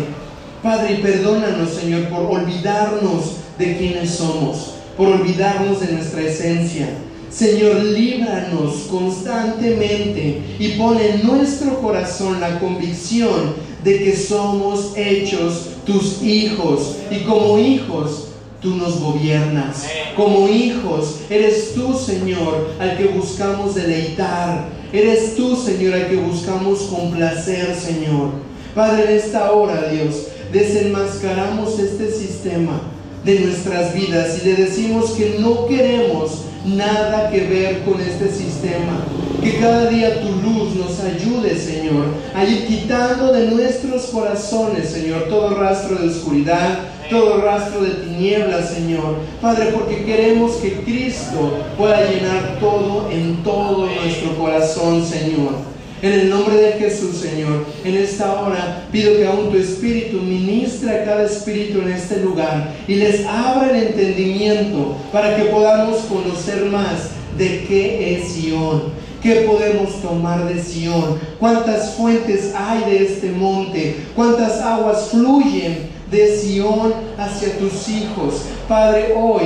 [0.63, 6.89] Padre, perdónanos, Señor, por olvidarnos de quienes somos, por olvidarnos de nuestra esencia.
[7.37, 13.53] Señor, líbranos constantemente y pone en nuestro corazón la convicción
[13.85, 18.29] de que somos hechos tus hijos y como hijos
[18.63, 19.85] tú nos gobiernas.
[20.17, 24.69] Como hijos, eres tú, Señor, al que buscamos deleitar.
[24.91, 28.31] Eres tú, Señor, al que buscamos complacer, Señor.
[28.75, 32.81] Padre, en esta hora, Dios, desenmascaramos este sistema
[33.27, 39.05] de nuestras vidas y le decimos que no queremos nada que ver con este sistema.
[39.43, 45.25] Que cada día tu luz nos ayude, Señor, a ir quitando de nuestros corazones, Señor,
[45.29, 46.79] todo rastro de oscuridad,
[47.11, 49.17] todo rastro de tinieblas, Señor.
[49.43, 55.76] Padre, porque queremos que Cristo pueda llenar todo en todo nuestro corazón, Señor.
[56.03, 60.91] En el nombre de Jesús, Señor, en esta hora pido que aún tu Espíritu ministre
[60.91, 66.67] a cada espíritu en este lugar y les abra el entendimiento para que podamos conocer
[66.67, 68.83] más de qué es Sion,
[69.23, 76.37] qué podemos tomar de Sion, cuántas fuentes hay de este monte, cuántas aguas fluyen de
[76.37, 78.43] Sion hacia tus hijos.
[78.69, 79.43] Padre, hoy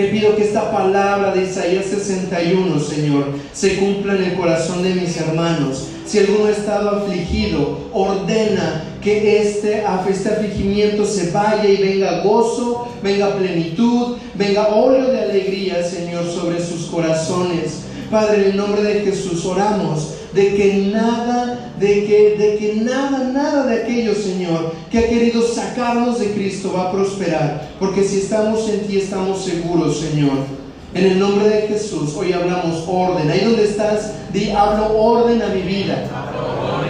[0.00, 4.94] te pido que esta palabra de Isaías 61, Señor, se cumpla en el corazón de
[4.94, 5.88] mis hermanos.
[6.06, 12.88] Si alguno ha estado afligido, ordena que este, este afligimiento se vaya y venga gozo,
[13.02, 17.89] venga plenitud, venga óleo de alegría, Señor, sobre sus corazones.
[18.10, 23.30] Padre, en el nombre de Jesús oramos de que nada, de que, de que nada,
[23.32, 27.68] nada de aquello, Señor, que ha querido sacarnos de Cristo va a prosperar.
[27.78, 30.60] Porque si estamos en ti, estamos seguros, Señor.
[30.92, 33.30] En el nombre de Jesús, hoy hablamos orden.
[33.30, 34.12] Ahí donde estás,
[34.56, 36.08] hablo orden a mi vida.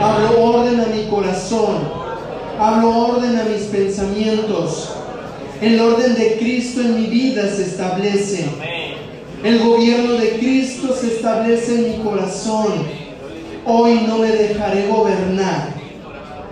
[0.01, 2.01] Hablo orden a mi corazón.
[2.59, 4.91] Hablo orden a mis pensamientos.
[5.61, 8.47] El orden de Cristo en mi vida se establece.
[9.43, 12.73] El gobierno de Cristo se establece en mi corazón.
[13.65, 15.69] Hoy no me dejaré gobernar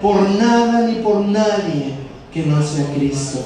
[0.01, 1.93] por nada ni por nadie
[2.33, 3.41] que no sea Cristo.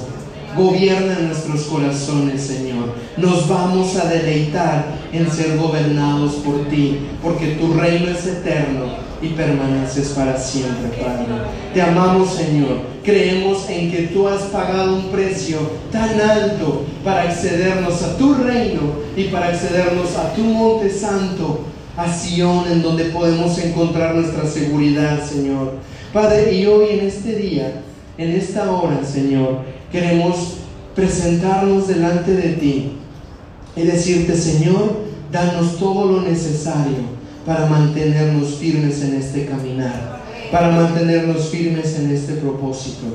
[0.55, 2.93] Gobierna nuestros corazones, Señor.
[3.17, 9.29] Nos vamos a deleitar en ser gobernados por ti, porque tu reino es eterno y
[9.29, 11.25] permaneces para siempre, Padre.
[11.73, 12.81] Te amamos, Señor.
[13.03, 15.59] Creemos en que tú has pagado un precio
[15.91, 18.81] tan alto para accedernos a tu reino
[19.15, 21.61] y para accedernos a tu monte santo
[21.95, 25.75] a Sion, en donde podemos encontrar nuestra seguridad, Señor.
[26.11, 27.81] Padre, y hoy en este día,
[28.17, 29.61] en esta hora, Señor,
[29.91, 30.55] queremos
[30.95, 32.91] presentarnos delante de ti
[33.75, 34.97] y decirte, Señor,
[35.31, 40.21] danos todo lo necesario para mantenernos firmes en este caminar,
[40.51, 43.05] para mantenernos firmes en este propósito.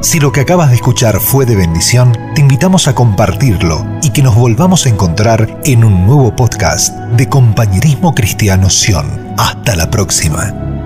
[0.00, 4.22] Si lo que acabas de escuchar fue de bendición, te invitamos a compartirlo y que
[4.22, 9.34] nos volvamos a encontrar en un nuevo podcast de Compañerismo Cristiano Sion.
[9.38, 10.81] Hasta la próxima.